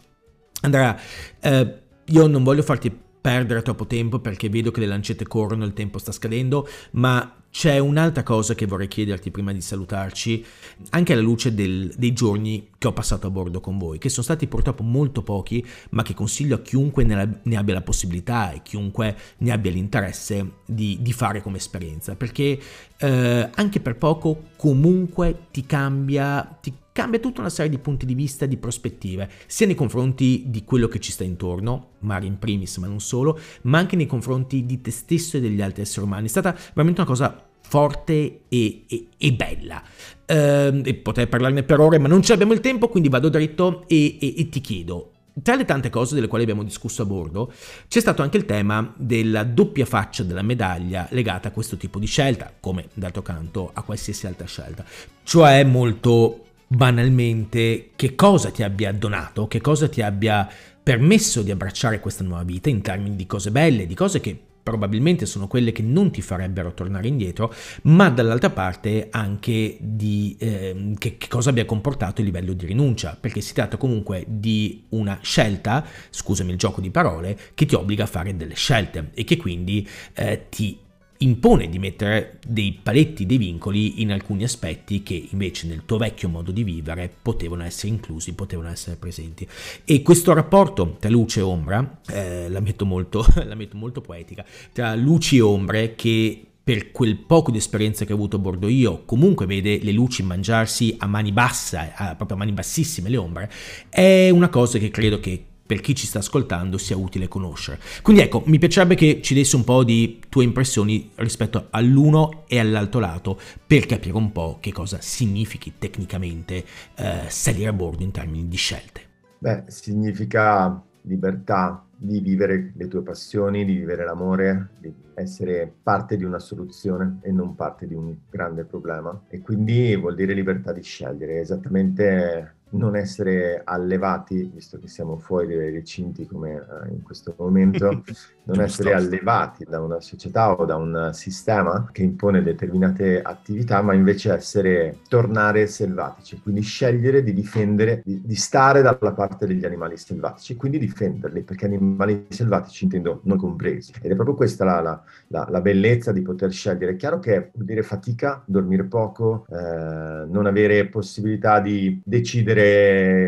Andrea, 0.62 0.98
eh, 1.40 1.82
io 2.06 2.26
non 2.26 2.42
voglio 2.42 2.62
farti 2.62 2.90
perdere 3.24 3.62
troppo 3.62 3.86
tempo 3.86 4.18
perché 4.18 4.48
vedo 4.48 4.70
che 4.70 4.80
le 4.80 4.86
lancette 4.86 5.26
corrono, 5.26 5.64
il 5.64 5.72
tempo 5.72 5.98
sta 5.98 6.12
scadendo, 6.12 6.68
ma 6.92 7.42
c'è 7.50 7.78
un'altra 7.78 8.22
cosa 8.22 8.54
che 8.54 8.66
vorrei 8.66 8.88
chiederti 8.88 9.30
prima 9.30 9.52
di 9.52 9.60
salutarci, 9.60 10.44
anche 10.90 11.12
alla 11.12 11.22
luce 11.22 11.54
del, 11.54 11.94
dei 11.96 12.12
giorni 12.12 12.68
che 12.84 12.88
ho 12.88 12.92
passato 12.92 13.26
a 13.26 13.30
bordo 13.30 13.60
con 13.60 13.78
voi, 13.78 13.96
che 13.98 14.10
sono 14.10 14.22
stati 14.22 14.46
purtroppo 14.46 14.82
molto 14.82 15.22
pochi, 15.22 15.64
ma 15.90 16.02
che 16.02 16.12
consiglio 16.12 16.56
a 16.56 16.60
chiunque 16.60 17.02
ne, 17.04 17.56
abbia 17.56 17.74
la 17.74 17.80
possibilità 17.80 18.52
e 18.52 18.60
chiunque 18.62 19.16
ne 19.38 19.50
abbia 19.50 19.70
l'interesse 19.70 20.56
di, 20.66 20.98
di 21.00 21.12
fare 21.14 21.40
come 21.40 21.56
esperienza, 21.56 22.14
perché 22.14 22.58
eh, 22.98 23.50
anche 23.54 23.80
per 23.80 23.96
poco 23.96 24.48
comunque 24.56 25.46
ti 25.50 25.64
cambia, 25.64 26.58
ti 26.60 26.74
cambia 26.92 27.18
tutta 27.18 27.40
una 27.40 27.48
serie 27.48 27.70
di 27.70 27.78
punti 27.78 28.04
di 28.04 28.14
vista, 28.14 28.44
di 28.44 28.58
prospettive, 28.58 29.30
sia 29.46 29.64
nei 29.64 29.74
confronti 29.74 30.44
di 30.48 30.62
quello 30.62 30.86
che 30.86 31.00
ci 31.00 31.10
sta 31.10 31.24
intorno, 31.24 31.92
mare 32.00 32.26
in 32.26 32.38
primis, 32.38 32.76
ma 32.76 32.86
non 32.86 33.00
solo, 33.00 33.38
ma 33.62 33.78
anche 33.78 33.96
nei 33.96 34.06
confronti 34.06 34.66
di 34.66 34.82
te 34.82 34.90
stesso 34.90 35.38
e 35.38 35.40
degli 35.40 35.62
altri 35.62 35.80
esseri 35.80 36.04
umani. 36.04 36.26
È 36.26 36.30
stata 36.30 36.52
veramente 36.74 37.00
una 37.00 37.08
cosa 37.08 37.48
forte 37.66 38.42
e, 38.48 38.84
e, 38.86 39.06
e 39.16 39.32
bella. 39.32 39.82
Uh, 40.26 40.80
e 40.84 40.94
potrei 41.02 41.26
parlarne 41.26 41.62
per 41.64 41.80
ore, 41.80 41.98
ma 41.98 42.08
non 42.08 42.22
abbiamo 42.28 42.52
il 42.52 42.60
tempo, 42.60 42.88
quindi 42.88 43.08
vado 43.08 43.28
dritto 43.28 43.84
e, 43.88 44.18
e 44.20 44.48
ti 44.48 44.60
chiedo, 44.60 45.10
tra 45.42 45.56
le 45.56 45.64
tante 45.64 45.90
cose 45.90 46.14
delle 46.14 46.28
quali 46.28 46.44
abbiamo 46.44 46.62
discusso 46.62 47.02
a 47.02 47.06
bordo, 47.06 47.52
c'è 47.88 48.00
stato 48.00 48.22
anche 48.22 48.36
il 48.36 48.46
tema 48.46 48.92
della 48.96 49.42
doppia 49.42 49.84
faccia 49.84 50.22
della 50.22 50.42
medaglia 50.42 51.08
legata 51.10 51.48
a 51.48 51.50
questo 51.50 51.76
tipo 51.76 51.98
di 51.98 52.06
scelta, 52.06 52.52
come 52.58 52.88
d'altro 52.94 53.22
canto 53.22 53.70
a 53.72 53.82
qualsiasi 53.82 54.26
altra 54.26 54.46
scelta. 54.46 54.84
Cioè 55.22 55.64
molto 55.64 56.44
banalmente 56.66 57.90
che 57.96 58.14
cosa 58.14 58.50
ti 58.50 58.62
abbia 58.62 58.92
donato, 58.92 59.46
che 59.48 59.60
cosa 59.60 59.88
ti 59.88 60.02
abbia 60.02 60.48
permesso 60.82 61.42
di 61.42 61.50
abbracciare 61.50 61.98
questa 61.98 62.22
nuova 62.22 62.44
vita 62.44 62.68
in 62.68 62.80
termini 62.80 63.16
di 63.16 63.26
cose 63.26 63.50
belle, 63.50 63.86
di 63.86 63.94
cose 63.94 64.20
che 64.20 64.38
probabilmente 64.64 65.26
sono 65.26 65.46
quelle 65.46 65.70
che 65.70 65.82
non 65.82 66.10
ti 66.10 66.22
farebbero 66.22 66.72
tornare 66.72 67.06
indietro, 67.06 67.54
ma 67.82 68.08
dall'altra 68.08 68.48
parte 68.48 69.08
anche 69.10 69.76
di 69.78 70.34
eh, 70.40 70.94
che, 70.98 71.18
che, 71.18 71.28
cosa 71.28 71.50
abbia 71.50 71.66
comportato 71.66 72.22
il 72.22 72.26
livello 72.26 72.54
di 72.54 72.64
rinuncia, 72.64 73.16
perché 73.20 73.42
si 73.42 73.52
tratta 73.52 73.76
comunque 73.76 74.24
di 74.26 74.84
una 74.90 75.18
scelta, 75.22 75.84
scusami 76.08 76.50
il 76.50 76.56
gioco 76.56 76.80
di 76.80 76.90
parole, 76.90 77.38
che 77.54 77.66
ti 77.66 77.74
obbliga 77.74 78.04
a 78.04 78.08
fare 78.08 78.34
delle 78.34 78.54
scelte 78.54 79.10
e 79.12 79.22
che 79.24 79.36
quindi 79.36 79.86
eh, 80.14 80.46
ti 80.48 80.78
impone 81.18 81.68
di 81.68 81.78
mettere 81.78 82.38
dei 82.46 82.78
paletti, 82.82 83.26
dei 83.26 83.38
vincoli 83.38 84.02
in 84.02 84.12
alcuni 84.12 84.44
aspetti 84.44 85.02
che 85.02 85.28
invece 85.30 85.66
nel 85.66 85.84
tuo 85.84 85.96
vecchio 85.96 86.28
modo 86.28 86.50
di 86.50 86.64
vivere 86.64 87.12
potevano 87.22 87.62
essere 87.62 87.88
inclusi, 87.88 88.34
potevano 88.34 88.68
essere 88.68 88.96
presenti. 88.96 89.46
E 89.84 90.02
questo 90.02 90.32
rapporto 90.32 90.96
tra 90.98 91.10
luce 91.10 91.40
e 91.40 91.42
ombra, 91.42 92.00
eh, 92.08 92.48
la, 92.48 92.60
metto 92.60 92.84
molto, 92.84 93.24
la 93.44 93.54
metto 93.54 93.76
molto 93.76 94.00
poetica, 94.00 94.44
tra 94.72 94.94
luci 94.94 95.36
e 95.36 95.40
ombre 95.40 95.94
che 95.94 96.46
per 96.64 96.92
quel 96.92 97.18
poco 97.18 97.50
di 97.50 97.58
esperienza 97.58 98.06
che 98.06 98.12
ho 98.12 98.16
avuto 98.16 98.36
a 98.36 98.38
bordo 98.38 98.68
io, 98.68 99.04
comunque 99.04 99.44
vede 99.44 99.78
le 99.82 99.92
luci 99.92 100.22
mangiarsi 100.22 100.94
a 100.98 101.06
mani 101.06 101.30
basse, 101.30 101.92
proprio 102.16 102.36
a 102.36 102.36
mani 102.36 102.52
bassissime 102.52 103.10
le 103.10 103.18
ombre, 103.18 103.50
è 103.90 104.30
una 104.30 104.48
cosa 104.48 104.78
che 104.78 104.90
credo 104.90 105.20
che 105.20 105.44
per 105.66 105.80
chi 105.80 105.94
ci 105.94 106.06
sta 106.06 106.18
ascoltando 106.18 106.78
sia 106.78 106.96
utile 106.96 107.28
conoscere. 107.28 107.78
Quindi 108.02 108.22
ecco, 108.22 108.42
mi 108.46 108.58
piacerebbe 108.58 108.94
che 108.94 109.20
ci 109.22 109.34
dessi 109.34 109.56
un 109.56 109.64
po' 109.64 109.84
di 109.84 110.20
tue 110.28 110.44
impressioni 110.44 111.10
rispetto 111.16 111.68
all'uno 111.70 112.44
e 112.46 112.58
all'altro 112.58 113.00
lato 113.00 113.38
per 113.66 113.86
capire 113.86 114.16
un 114.16 114.32
po' 114.32 114.58
che 114.60 114.72
cosa 114.72 114.98
significhi 115.00 115.74
tecnicamente 115.78 116.64
eh, 116.96 117.22
salire 117.28 117.68
a 117.68 117.72
bordo 117.72 118.02
in 118.02 118.10
termini 118.10 118.48
di 118.48 118.56
scelte. 118.56 119.00
Beh, 119.38 119.64
significa 119.68 120.82
libertà 121.02 121.84
di 121.96 122.20
vivere 122.20 122.72
le 122.76 122.88
tue 122.88 123.02
passioni, 123.02 123.64
di 123.64 123.74
vivere 123.74 124.04
l'amore, 124.04 124.70
di 124.78 124.92
essere 125.14 125.72
parte 125.82 126.16
di 126.16 126.24
una 126.24 126.38
soluzione 126.38 127.18
e 127.22 127.30
non 127.30 127.54
parte 127.54 127.86
di 127.86 127.94
un 127.94 128.14
grande 128.28 128.64
problema. 128.64 129.22
E 129.28 129.40
quindi 129.40 129.96
vuol 129.96 130.14
dire 130.14 130.34
libertà 130.34 130.72
di 130.72 130.82
scegliere, 130.82 131.40
esattamente 131.40 132.56
non 132.74 132.96
essere 132.96 133.62
allevati, 133.64 134.50
visto 134.52 134.78
che 134.78 134.88
siamo 134.88 135.16
fuori 135.16 135.54
dai 135.54 135.70
recinti 135.70 136.26
come 136.26 136.54
uh, 136.54 136.92
in 136.92 137.02
questo 137.02 137.34
momento, 137.38 138.02
non 138.44 138.60
essere 138.60 138.92
allevati 138.92 139.64
da 139.64 139.80
una 139.80 140.00
società 140.00 140.52
o 140.52 140.64
da 140.64 140.76
un 140.76 141.10
sistema 141.12 141.88
che 141.92 142.02
impone 142.02 142.42
determinate 142.42 143.22
attività, 143.22 143.80
ma 143.82 143.94
invece 143.94 144.32
essere, 144.32 144.98
tornare 145.08 145.66
selvatici, 145.66 146.40
quindi 146.40 146.60
scegliere 146.62 147.22
di 147.22 147.32
difendere, 147.32 148.02
di, 148.04 148.20
di 148.24 148.34
stare 148.34 148.82
dalla 148.82 149.12
parte 149.12 149.46
degli 149.46 149.64
animali 149.64 149.96
selvatici, 149.96 150.56
quindi 150.56 150.78
difenderli, 150.78 151.42
perché 151.42 151.66
animali 151.66 152.26
selvatici 152.28 152.84
intendo 152.84 153.20
non 153.24 153.38
compresi. 153.38 153.92
Ed 154.00 154.10
è 154.10 154.14
proprio 154.14 154.34
questa 154.34 154.64
la, 154.64 154.80
la, 154.80 155.02
la, 155.28 155.46
la 155.48 155.60
bellezza 155.60 156.12
di 156.12 156.22
poter 156.22 156.50
scegliere. 156.52 156.92
È 156.92 156.96
chiaro 156.96 157.18
che 157.18 157.50
vuol 157.54 157.66
dire 157.66 157.82
fatica, 157.82 158.42
dormire 158.46 158.84
poco, 158.84 159.46
eh, 159.50 160.26
non 160.26 160.46
avere 160.46 160.86
possibilità 160.86 161.60
di 161.60 162.00
decidere 162.04 162.63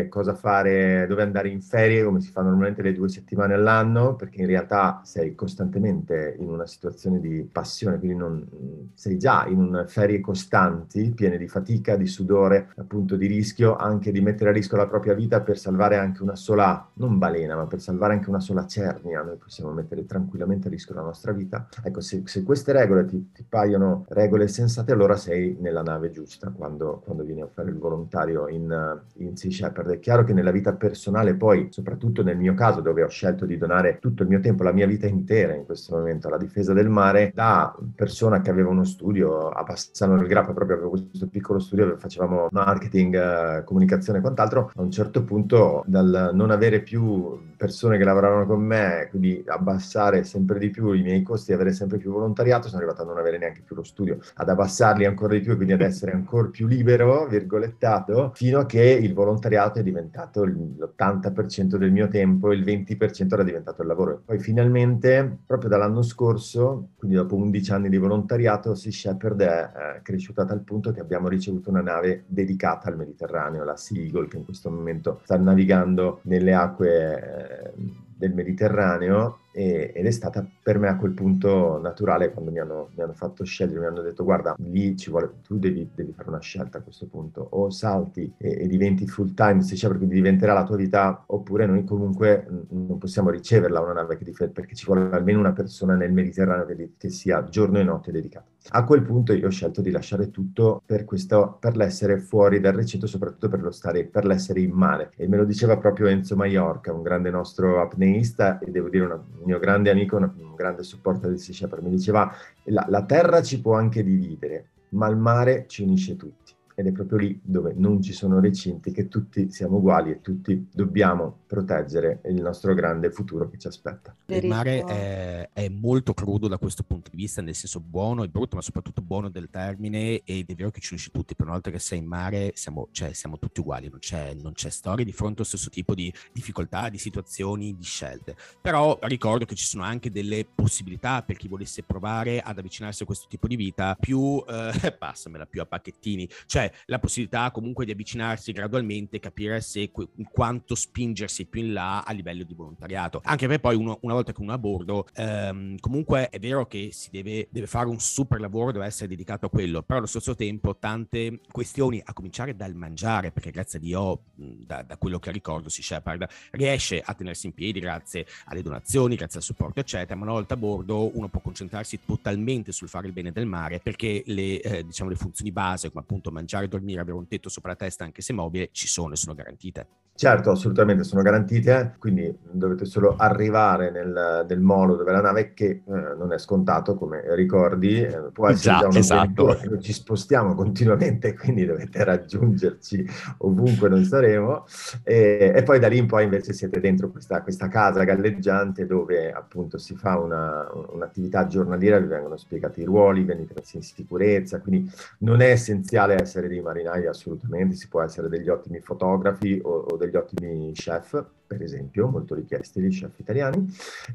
cosa 0.09 0.33
fare, 0.33 1.05
dove 1.07 1.23
andare 1.23 1.49
in 1.49 1.61
ferie, 1.61 2.03
come 2.03 2.21
si 2.21 2.31
fa 2.31 2.41
normalmente 2.41 2.81
le 2.81 2.93
due 2.93 3.09
settimane 3.09 3.53
all'anno, 3.53 4.15
perché 4.15 4.41
in 4.41 4.47
realtà 4.47 5.01
sei 5.03 5.35
costantemente 5.35 6.35
in 6.39 6.49
una 6.49 6.65
situazione 6.65 7.19
di 7.19 7.47
passione, 7.51 7.99
quindi 7.99 8.17
non, 8.17 8.47
sei 8.93 9.17
già 9.17 9.45
in 9.47 9.85
ferie 9.87 10.19
costanti, 10.19 11.11
piene 11.11 11.37
di 11.37 11.47
fatica, 11.47 11.95
di 11.95 12.07
sudore, 12.07 12.69
appunto 12.77 13.15
di 13.15 13.27
rischio, 13.27 13.75
anche 13.75 14.11
di 14.11 14.21
mettere 14.21 14.49
a 14.49 14.53
rischio 14.53 14.77
la 14.77 14.87
propria 14.87 15.13
vita 15.13 15.41
per 15.41 15.57
salvare 15.57 15.97
anche 15.97 16.23
una 16.23 16.35
sola, 16.35 16.89
non 16.95 17.17
balena, 17.17 17.55
ma 17.55 17.67
per 17.67 17.81
salvare 17.81 18.13
anche 18.13 18.29
una 18.29 18.39
sola 18.39 18.65
cernia, 18.65 19.21
noi 19.21 19.37
possiamo 19.37 19.71
mettere 19.71 20.05
tranquillamente 20.05 20.67
a 20.67 20.71
rischio 20.71 20.95
la 20.95 21.01
nostra 21.01 21.31
vita. 21.31 21.67
Ecco, 21.83 22.01
se, 22.01 22.21
se 22.25 22.43
queste 22.43 22.71
regole 22.71 23.05
ti, 23.05 23.31
ti, 23.31 23.45
paiono 23.47 24.05
regole 24.09 24.47
sensate, 24.47 24.91
allora 24.91 25.15
sei 25.15 25.57
nella 25.59 25.81
nave 25.81 26.11
giusta 26.11 26.49
quando, 26.49 27.01
quando 27.03 27.23
vieni 27.23 27.41
a 27.41 27.47
fare 27.47 27.69
il 27.69 27.77
volontario 27.77 28.47
in, 28.47 29.01
in 29.17 29.26
Sea 29.35 29.51
Shepherd. 29.51 29.91
È 29.91 29.99
chiaro 29.99 30.23
che 30.23 30.33
nella 30.33 30.51
vita 30.51 30.73
personale, 30.73 31.35
poi, 31.35 31.67
soprattutto 31.71 32.23
nel 32.23 32.37
mio 32.37 32.53
caso, 32.53 32.81
dove 32.81 33.03
ho 33.03 33.09
scelto 33.09 33.45
di 33.45 33.57
donare 33.57 33.97
tutto 33.99 34.23
il 34.23 34.29
mio 34.29 34.39
tempo, 34.39 34.63
la 34.63 34.71
mia 34.71 34.87
vita 34.87 35.07
intera 35.07 35.53
in 35.53 35.65
questo 35.65 35.95
momento 35.95 36.27
alla 36.27 36.37
difesa 36.37 36.73
del 36.73 36.89
mare, 36.89 37.31
da 37.33 37.75
persona 37.95 38.41
che 38.41 38.49
aveva 38.49 38.69
uno 38.69 38.83
studio 38.83 39.49
a 39.49 39.63
Bassano 39.63 40.17
del 40.17 40.27
Grappa, 40.27 40.53
proprio 40.53 40.77
avevo 40.77 40.91
questo 40.91 41.27
piccolo 41.27 41.59
studio 41.59 41.85
dove 41.85 41.97
facevamo 41.97 42.47
marketing, 42.51 43.15
eh, 43.15 43.63
comunicazione 43.63 44.19
e 44.19 44.21
quant'altro, 44.21 44.71
a 44.75 44.81
un 44.81 44.91
certo 44.91 45.23
punto 45.23 45.83
dal 45.85 46.31
non 46.33 46.51
avere 46.51 46.81
più 46.81 47.37
persone 47.57 47.97
che 47.97 48.03
lavoravano 48.03 48.45
con 48.45 48.61
me, 48.61 49.07
quindi 49.09 49.43
abbassare 49.47 50.23
sempre 50.23 50.59
di 50.59 50.69
più 50.69 50.91
i 50.91 51.01
miei 51.01 51.23
costi 51.23 51.51
avere 51.51 51.73
sempre 51.73 51.97
più 51.97 52.11
volontariato, 52.11 52.67
sono 52.67 52.77
arrivato 52.77 53.01
a 53.01 53.05
non 53.05 53.17
avere 53.17 53.37
neanche 53.37 53.61
più 53.65 53.75
lo 53.75 53.83
studio, 53.83 54.19
ad 54.35 54.47
abbassarli 54.47 55.05
ancora 55.05 55.33
di 55.33 55.41
più 55.41 55.53
e 55.53 55.55
quindi 55.55 55.73
ad 55.73 55.81
essere 55.81 56.11
ancora 56.11 56.47
più 56.47 56.67
libero, 56.67 57.25
virgolettato, 57.27 58.31
fino 58.35 58.59
a 58.59 58.65
che 58.65 58.81
il 59.07 59.13
volontariato 59.13 59.79
è 59.79 59.83
diventato 59.83 60.43
l'80% 60.43 61.77
del 61.77 61.91
mio 61.91 62.07
tempo, 62.07 62.51
il 62.51 62.63
20% 62.63 63.33
era 63.33 63.43
diventato 63.43 63.81
il 63.81 63.87
lavoro. 63.87 64.21
Poi 64.23 64.39
finalmente, 64.39 65.39
proprio 65.45 65.69
dall'anno 65.69 66.01
scorso, 66.01 66.89
quindi 66.95 67.15
dopo 67.15 67.35
11 67.35 67.71
anni 67.71 67.89
di 67.89 67.97
volontariato, 67.97 68.75
Sea 68.75 68.91
Shepherd 68.91 69.41
è 69.41 69.71
eh, 69.97 70.01
cresciuta 70.01 70.43
a 70.43 70.45
tal 70.45 70.61
punto 70.61 70.91
che 70.91 70.99
abbiamo 70.99 71.27
ricevuto 71.27 71.69
una 71.69 71.81
nave 71.81 72.23
dedicata 72.27 72.89
al 72.89 72.97
Mediterraneo, 72.97 73.63
la 73.63 73.77
Sea 73.77 74.01
Eagle, 74.01 74.27
che 74.27 74.37
in 74.37 74.45
questo 74.45 74.69
momento 74.69 75.21
sta 75.23 75.37
navigando 75.37 76.19
nelle 76.23 76.53
acque 76.53 77.73
eh, 77.73 77.73
del 78.17 78.33
Mediterraneo 78.33 79.39
e, 79.51 79.91
ed 79.95 80.05
è 80.05 80.11
stata 80.11 80.47
per 80.61 80.77
me 80.79 80.87
a 80.87 80.97
quel 80.97 81.13
punto 81.13 81.79
naturale 81.79 82.31
quando 82.31 82.51
mi 82.51 82.59
hanno, 82.59 82.89
mi 82.95 83.03
hanno, 83.03 83.13
fatto 83.13 83.43
scegliere, 83.43 83.79
mi 83.79 83.85
hanno 83.85 84.01
detto 84.01 84.23
guarda 84.23 84.55
lì 84.59 84.95
ci 84.95 85.09
vuole, 85.09 85.31
tu 85.41 85.57
devi, 85.57 85.89
devi 85.93 86.13
fare 86.13 86.29
una 86.29 86.39
scelta 86.39 86.77
a 86.77 86.81
questo 86.81 87.07
punto, 87.07 87.47
o 87.51 87.69
salti 87.69 88.33
e, 88.37 88.63
e 88.63 88.67
diventi 88.67 89.07
full 89.07 89.33
time, 89.33 89.61
se 89.61 89.75
c'è 89.75 89.87
perché 89.87 90.07
diventerà 90.07 90.53
la 90.53 90.63
tua 90.63 90.75
vita, 90.75 91.23
oppure 91.27 91.65
noi 91.65 91.83
comunque 91.83 92.45
non 92.69 92.97
possiamo 92.97 93.29
riceverla 93.29 93.79
una 93.79 93.93
nave 93.93 94.17
che 94.17 94.23
difende 94.23 94.53
perché 94.53 94.75
ci 94.75 94.85
vuole 94.85 95.09
almeno 95.11 95.39
una 95.39 95.53
persona 95.53 95.95
nel 95.95 96.11
Mediterraneo 96.11 96.65
che, 96.65 96.91
che 96.97 97.09
sia 97.09 97.43
giorno 97.45 97.79
e 97.79 97.83
notte 97.83 98.11
dedicata. 98.11 98.45
A 98.69 98.83
quel 98.83 99.01
punto 99.01 99.31
io 99.31 99.47
ho 99.47 99.51
scelto 99.51 99.81
di 99.81 99.91
lasciare 99.91 100.29
tutto 100.29 100.81
per, 100.85 101.05
questo, 101.05 101.57
per 101.59 101.77
l'essere 101.77 102.17
fuori 102.19 102.59
dal 102.59 102.73
recinto, 102.73 103.07
soprattutto 103.07 103.47
per, 103.47 103.61
lo 103.61 103.71
stare, 103.71 104.03
per 104.03 104.25
l'essere 104.25 104.59
in 104.59 104.71
mare. 104.71 105.11
E 105.15 105.27
me 105.27 105.37
lo 105.37 105.45
diceva 105.45 105.77
proprio 105.77 106.07
Enzo 106.07 106.35
Maiorca, 106.35 106.91
un 106.91 107.01
grande 107.01 107.29
nostro 107.29 107.81
apneista 107.81 108.59
e 108.59 108.69
devo 108.69 108.89
dire 108.89 109.05
una, 109.05 109.15
un 109.15 109.36
mio 109.43 109.59
grande 109.59 109.89
amico, 109.89 110.17
un, 110.17 110.55
grande 110.55 110.83
supporter 110.83 111.29
del 111.29 111.39
Sea 111.39 111.53
Shepherd. 111.53 111.83
Mi 111.83 111.89
diceva 111.89 112.33
la, 112.65 112.85
la 112.89 113.03
terra 113.05 113.41
ci 113.41 113.61
può 113.61 113.75
anche 113.75 114.03
dividere, 114.03 114.69
ma 114.89 115.07
il 115.07 115.17
mare 115.17 115.65
ci 115.67 115.83
unisce 115.83 116.15
tutti 116.15 116.55
ed 116.79 116.85
è 116.85 116.91
proprio 116.91 117.17
lì 117.17 117.39
dove 117.41 117.73
non 117.75 118.03
ci 118.03 118.13
sono 118.13 118.39
recinti 118.39 118.91
che 118.91 119.07
tutti 119.07 119.49
siamo 119.49 119.77
uguali 119.77 120.11
e 120.11 120.21
tutti 120.21 120.67
dobbiamo 120.71 121.39
proteggere 121.47 122.21
il 122.25 122.39
nostro 122.39 122.75
grande 122.75 123.09
futuro 123.09 123.49
che 123.49 123.57
ci 123.57 123.65
aspetta. 123.65 124.15
Il 124.27 124.45
mare 124.45 124.83
è, 124.83 125.49
è, 125.53 125.69
molto 125.69 126.13
crudo 126.13 126.47
da 126.47 126.59
questo 126.59 126.83
punto 126.83 127.09
di 127.09 127.17
vista, 127.17 127.41
nel 127.41 127.55
senso 127.55 127.79
buono 127.79 128.21
e 128.21 128.27
brutto, 128.27 128.57
ma 128.57 128.61
soprattutto 128.61 129.01
buono 129.01 129.29
del 129.29 129.49
termine 129.49 130.21
ed 130.23 130.51
è 130.51 130.53
vero 130.53 130.69
che 130.69 130.79
ci 130.79 130.93
unisce 130.93 131.09
tutti, 131.09 131.33
per 131.33 131.45
una 131.45 131.55
volta 131.55 131.71
che 131.71 131.79
sei 131.79 131.97
in 131.97 132.05
mare 132.05 132.51
siamo, 132.53 132.89
cioè, 132.91 133.11
siamo 133.13 133.39
tutti 133.39 133.59
uguali, 133.59 133.89
non 133.89 133.97
c'è, 133.97 134.35
non 134.35 134.53
c'è, 134.53 134.69
storia 134.69 135.03
di 135.03 135.13
fronte 135.13 135.37
allo 135.37 135.45
stesso 135.45 135.71
tipo 135.71 135.95
di 135.95 136.13
difficoltà, 136.31 136.89
di 136.89 136.99
situazioni, 136.99 137.75
di 137.75 137.83
scelte. 137.83 138.35
Però 138.61 138.99
ricordo 139.01 139.45
che 139.45 139.55
ci 139.55 139.65
sono 139.65 139.81
anche 139.81 140.11
delle 140.11 140.45
possibilità 140.45 141.23
per 141.23 141.37
chi 141.37 141.47
volesse 141.47 141.81
provare 141.81 142.39
ad 142.39 142.59
avvicinarsi 142.59 143.01
a 143.01 143.07
questo 143.07 143.25
tipo 143.27 143.47
di 143.47 143.55
vita 143.55 143.97
più, 143.99 144.43
eh, 144.47 144.91
passamela, 144.93 145.47
più 145.47 145.61
a 145.61 145.65
pacchettini, 145.65 146.29
cioè 146.45 146.65
la 146.85 146.99
possibilità 146.99 147.51
comunque 147.51 147.85
di 147.85 147.91
avvicinarsi 147.91 148.51
gradualmente, 148.51 149.19
capire 149.19 149.61
se 149.61 149.91
quanto 150.31 150.75
spingersi 150.75 151.45
più 151.45 151.61
in 151.61 151.73
là 151.73 152.01
a 152.01 152.11
livello 152.13 152.43
di 152.43 152.53
volontariato. 152.53 153.21
Anche 153.23 153.47
perché 153.47 153.59
poi 153.61 153.75
uno, 153.75 153.97
una 154.01 154.13
volta 154.13 154.31
che 154.31 154.41
uno 154.41 154.51
è 154.51 154.55
a 154.55 154.57
bordo, 154.57 155.07
ehm, 155.13 155.77
comunque 155.79 156.29
è 156.29 156.39
vero 156.39 156.65
che 156.67 156.89
si 156.91 157.09
deve, 157.11 157.47
deve, 157.51 157.67
fare 157.67 157.87
un 157.87 157.99
super 157.99 158.39
lavoro, 158.39 158.71
deve 158.71 158.85
essere 158.85 159.07
dedicato 159.07 159.45
a 159.45 159.49
quello, 159.49 159.81
però 159.83 159.99
allo 159.99 160.07
stesso 160.07 160.35
tempo 160.35 160.77
tante 160.77 161.39
questioni, 161.51 162.01
a 162.03 162.13
cominciare 162.13 162.55
dal 162.55 162.73
mangiare, 162.75 163.31
perché 163.31 163.51
grazie 163.51 163.79
a 163.79 163.81
Dio, 163.81 164.21
da, 164.35 164.83
da 164.83 164.97
quello 164.97 165.19
che 165.19 165.31
ricordo, 165.31 165.69
Sea 165.69 165.83
Shepherd 165.83 166.27
riesce 166.51 167.01
a 167.03 167.13
tenersi 167.13 167.47
in 167.47 167.53
piedi 167.53 167.79
grazie 167.79 168.25
alle 168.45 168.61
donazioni, 168.61 169.15
grazie 169.15 169.39
al 169.39 169.45
supporto, 169.45 169.79
eccetera, 169.79 170.15
ma 170.15 170.23
una 170.23 170.33
volta 170.33 170.53
a 170.53 170.57
bordo 170.57 171.15
uno 171.17 171.27
può 171.27 171.39
concentrarsi 171.39 171.99
totalmente 172.05 172.71
sul 172.71 172.87
fare 172.87 173.07
il 173.07 173.13
bene 173.13 173.31
del 173.31 173.45
mare, 173.45 173.79
perché 173.79 174.23
le, 174.25 174.61
eh, 174.61 174.85
diciamo, 174.85 175.09
le 175.09 175.15
funzioni 175.15 175.51
base, 175.51 175.89
come 175.89 176.01
appunto 176.01 176.31
mangiare, 176.31 176.56
mangiare, 176.57 176.67
dormire, 176.67 177.01
avere 177.01 177.17
un 177.17 177.27
tetto 177.27 177.49
sopra 177.49 177.71
la 177.71 177.77
testa 177.77 178.03
anche 178.03 178.21
se 178.21 178.33
mobile, 178.33 178.69
ci 178.71 178.87
sono 178.87 179.13
e 179.13 179.17
sono 179.17 179.35
garantite. 179.35 179.87
Certo, 180.17 180.49
assolutamente 180.49 181.03
sono 181.03 181.21
garantite, 181.21 181.93
quindi 181.99 182.35
dovete 182.41 182.85
solo 182.85 183.15
arrivare 183.17 183.91
nel, 183.91 184.47
nel 184.49 184.59
molo 184.59 184.95
dove 184.95 185.11
la 185.11 185.21
nave 185.21 185.53
che 185.53 185.65
eh, 185.67 185.83
non 185.85 186.33
è 186.33 186.39
scontato, 186.39 186.95
come 186.95 187.21
ricordi, 187.35 188.01
eh, 188.01 188.31
può 188.33 188.47
essere 188.47 188.79
già, 188.79 188.87
già 188.87 188.97
esatto. 188.97 189.59
noi 189.69 189.79
ci 189.79 189.93
spostiamo 189.93 190.55
continuamente, 190.55 191.35
quindi 191.37 191.67
dovete 191.67 192.03
raggiungerci 192.03 193.05
ovunque 193.37 193.89
noi 193.89 194.05
saremo 194.05 194.65
e, 195.03 195.51
e, 195.55 195.61
poi 195.61 195.77
da 195.77 195.87
lì 195.87 195.99
in 195.99 196.07
poi 196.07 196.23
invece 196.23 196.51
siete 196.51 196.79
dentro 196.79 197.11
questa, 197.11 197.43
questa 197.43 197.67
casa 197.67 198.03
galleggiante 198.03 198.87
dove 198.87 199.31
appunto 199.31 199.77
si 199.77 199.95
fa 199.95 200.17
una, 200.17 200.67
un'attività 200.93 201.45
giornaliera, 201.45 201.99
vi 201.99 202.07
vengono 202.07 202.37
spiegati 202.37 202.81
i 202.81 202.85
ruoli, 202.85 203.23
venite 203.23 203.53
messi 203.55 203.75
in 203.75 203.83
sicurezza, 203.83 204.59
quindi 204.61 204.91
non 205.19 205.41
è 205.41 205.51
essenziale 205.51 206.19
essere 206.19 206.46
dei 206.47 206.61
marinai 206.61 207.05
assolutamente, 207.07 207.75
si 207.75 207.87
può 207.87 208.01
essere 208.01 208.29
degli 208.29 208.49
ottimi 208.49 208.79
fotografi 208.79 209.59
o, 209.63 209.85
o 209.89 209.97
degli 209.97 210.15
ottimi 210.15 210.71
chef, 210.73 211.23
per 211.47 211.61
esempio, 211.61 212.07
molto 212.07 212.35
richiesti 212.35 212.81
gli 212.81 212.89
chef 212.89 213.17
italiani, 213.19 213.65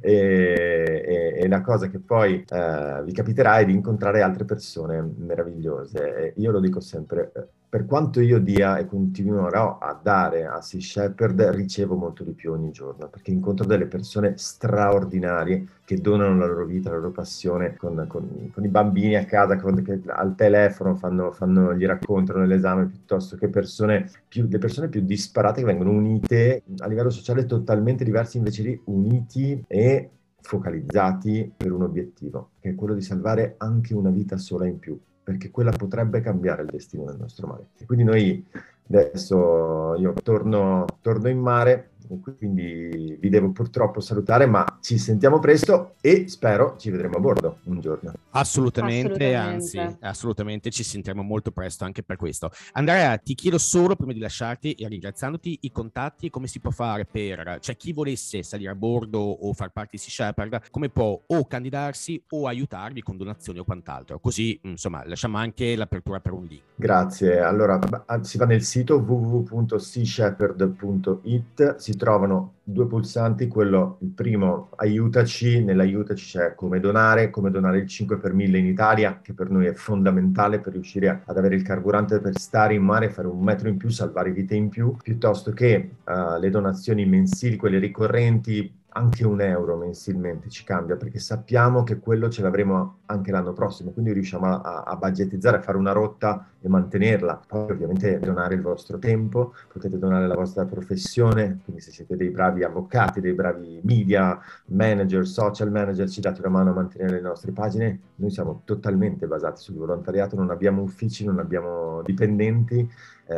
e, 0.01 1.03
e, 1.07 1.42
e 1.42 1.49
la 1.49 1.61
cosa 1.61 1.88
che 1.88 1.99
poi 1.99 2.45
eh, 2.49 3.03
vi 3.05 3.12
capiterà 3.12 3.59
è 3.59 3.64
di 3.64 3.73
incontrare 3.73 4.23
altre 4.23 4.45
persone 4.45 5.01
meravigliose. 5.16 6.16
E 6.16 6.33
io 6.37 6.51
lo 6.51 6.61
dico 6.61 6.81
sempre, 6.81 7.33
eh, 7.35 7.47
per 7.72 7.87
quanto 7.87 8.20
io 8.20 8.38
dia 8.38 8.76
e 8.76 8.85
continuerò 8.85 9.78
a 9.78 9.98
dare 9.98 10.44
a 10.44 10.61
Sea 10.61 10.78
Shepherd, 10.78 11.40
ricevo 11.54 11.94
molto 11.94 12.22
di 12.22 12.32
più 12.32 12.52
ogni 12.52 12.70
giorno, 12.70 13.08
perché 13.08 13.30
incontro 13.30 13.64
delle 13.64 13.87
persone 13.87 14.35
straordinarie 14.37 15.66
che 15.82 15.96
donano 15.96 16.37
la 16.37 16.44
loro 16.44 16.66
vita, 16.66 16.90
la 16.90 16.96
loro 16.96 17.12
passione 17.12 17.74
con, 17.76 18.04
con, 18.08 18.50
con 18.52 18.62
i 18.62 18.68
bambini 18.68 19.16
a 19.16 19.24
casa, 19.24 19.56
con, 19.56 19.82
che 19.82 20.02
al 20.06 20.35
telefono 20.35 20.96
fanno, 20.96 21.32
fanno, 21.32 21.74
gli 21.74 21.87
raccontano 21.87 22.44
l'esame, 22.44 22.85
piuttosto 22.88 23.37
che 23.37 23.48
persone 23.48 24.06
più, 24.28 24.46
le 24.50 24.58
persone 24.58 24.90
più 24.90 25.00
disparate 25.00 25.61
che 25.61 25.66
vengono 25.66 25.92
unite 25.92 26.64
a 26.76 26.87
livello 26.87 27.08
sociale 27.08 27.46
totalmente 27.46 28.04
diversi, 28.04 28.37
invece 28.37 28.64
lì 28.64 28.78
uniti 28.85 29.64
e 29.66 30.11
focalizzati 30.42 31.54
per 31.56 31.72
un 31.72 31.85
obiettivo, 31.85 32.50
che 32.61 32.68
è 32.68 32.74
quello 32.74 32.92
di 32.92 33.00
salvare 33.00 33.54
anche 33.56 33.94
una 33.94 34.11
vita 34.11 34.37
sola 34.37 34.66
in 34.66 34.78
più 34.78 35.00
perché 35.22 35.50
quella 35.50 35.70
potrebbe 35.70 36.20
cambiare 36.20 36.62
il 36.62 36.68
destino 36.70 37.04
del 37.04 37.16
nostro 37.18 37.46
mare. 37.46 37.66
Quindi 37.87 38.04
noi 38.04 38.46
adesso 38.88 39.94
io 39.96 40.12
torno, 40.22 40.85
torno 41.00 41.28
in 41.28 41.38
mare, 41.38 41.90
quindi 42.37 43.17
vi 43.21 43.29
devo 43.29 43.51
purtroppo 43.51 44.01
salutare, 44.01 44.47
ma 44.47 44.65
ci 44.81 44.99
sentiamo 44.99 45.38
presto 45.38 45.95
e 46.01 46.29
spero 46.29 46.77
ci 46.79 46.91
vedremo 46.91 47.17
a 47.17 47.21
bordo 47.21 47.59
un 47.65 47.81
giorno. 47.81 48.12
Assolutamente, 48.31 49.35
assolutamente. 49.35 49.79
anzi, 49.79 49.97
assolutamente 50.01 50.71
ci 50.71 50.83
sentiremo 50.83 51.23
molto 51.23 51.51
presto 51.51 51.85
anche 51.85 52.03
per 52.03 52.17
questo. 52.17 52.51
Andrea, 52.73 53.17
ti 53.19 53.35
chiedo 53.35 53.59
solo 53.59 53.97
prima 53.97 54.12
di 54.12 54.21
lasciarti 54.21 54.73
e 54.73 54.88
ringraziandoti 54.88 55.59
i 55.62 55.71
contatti, 55.71 56.31
come 56.31 56.47
si 56.47 56.61
può 56.61 56.71
fare 56.71 57.05
per, 57.05 57.59
cioè 57.61 57.77
chi 57.77 57.93
volesse 57.93 58.43
salire 58.43 58.71
a 58.71 58.75
bordo 58.75 59.19
o 59.19 59.53
far 59.53 59.71
parte 59.71 59.91
di 59.93 59.99
Sea 59.99 60.27
Shepherd, 60.27 60.71
come 60.71 60.88
può 60.88 61.21
o 61.27 61.47
candidarsi 61.47 62.23
o 62.31 62.47
aiutarvi 62.47 63.03
con 63.03 63.17
donazioni 63.17 63.59
o 63.59 63.65
quant'altro. 63.65 64.19
Così, 64.19 64.59
insomma, 64.62 65.07
lasciamo 65.07 65.38
anche 65.38 65.77
l'apertura 65.77 66.21
per 66.21 66.33
un 66.33 66.45
link. 66.45 66.62
Grazie. 66.75 67.41
Allora, 67.41 67.79
si 68.23 68.38
va 68.38 68.47
nel 68.47 68.62
sito 68.62 68.97
www.seashepherd.it, 68.97 71.77
si 71.77 71.91
trovano 71.96 72.55
due 72.62 72.87
pulsanti, 72.87 73.48
quello, 73.48 73.98
il 74.00 74.09
primo, 74.09 74.70
aiutaci, 74.76 75.62
nell'aiutaci 75.62 76.38
c'è 76.38 76.55
come 76.55 76.81
donare, 76.81 77.31
come 77.31 77.50
donare 77.50 77.78
il 77.78 77.88
5 77.88 78.18
per 78.18 78.33
1000 78.33 78.59
in 78.59 78.66
Italia, 78.66 79.20
che 79.20 79.33
per 79.33 79.50
noi 79.50 79.66
è 79.66 79.72
fondamentale 79.72 80.61
per 80.61 80.72
riuscire 80.72 81.22
ad 81.24 81.37
avere 81.37 81.55
il 81.55 81.62
carburante 81.62 82.20
per 82.20 82.38
stare 82.38 82.74
in 82.74 82.83
mare, 82.83 83.11
fare 83.11 83.28
un 83.28 83.42
metro 83.42 83.68
in 83.68 83.76
più, 83.76 83.88
salvare 83.88 84.31
vite 84.31 84.55
in 84.55 84.68
più, 84.68 84.96
piuttosto 84.96 85.52
che 85.52 85.90
uh, 86.05 86.38
le 86.38 86.50
donazioni 86.50 87.05
mensili, 87.07 87.57
quelle 87.57 87.78
ricorrenti, 87.78 88.81
anche 88.94 89.24
un 89.24 89.40
euro 89.40 89.76
mensilmente 89.76 90.48
ci 90.48 90.64
cambia 90.64 90.96
perché 90.96 91.18
sappiamo 91.18 91.83
che 91.83 91.98
quello 91.98 92.28
ce 92.28 92.42
l'avremo 92.42 92.98
anche 93.07 93.31
l'anno 93.31 93.52
prossimo, 93.52 93.90
quindi 93.90 94.12
riusciamo 94.12 94.46
a, 94.46 94.83
a 94.83 94.96
budgetizzare, 94.96 95.59
a 95.59 95.61
fare 95.61 95.78
una 95.78 95.92
rotta 95.92 96.46
e 96.61 96.68
mantenerla. 96.68 97.42
Poi 97.46 97.70
ovviamente 97.70 98.18
donare 98.18 98.55
il 98.55 98.62
vostro 98.62 98.98
tempo, 98.98 99.55
potete 99.72 99.98
donare 99.98 100.26
la 100.26 100.35
vostra 100.35 100.64
professione, 100.64 101.61
quindi 101.64 101.83
se 101.83 101.90
siete 101.90 102.16
dei 102.16 102.31
bravi 102.31 102.64
avvocati, 102.64 103.20
dei 103.20 103.35
bravi 103.35 103.81
media 103.83 104.38
manager, 104.66 105.26
social 105.26 105.70
manager, 105.70 106.09
ci 106.09 106.20
date 106.20 106.40
una 106.40 106.50
mano 106.50 106.70
a 106.70 106.74
mantenere 106.74 107.14
le 107.14 107.20
nostre 107.20 107.52
pagine. 107.52 108.00
Noi 108.16 108.31
siamo 108.31 108.62
totalmente 108.64 109.26
basati 109.26 109.61
sul 109.61 109.76
volontariato, 109.76 110.37
non 110.37 110.50
abbiamo 110.50 110.83
uffici, 110.83 111.24
non 111.24 111.38
abbiamo 111.38 112.02
dipendenti 112.02 112.88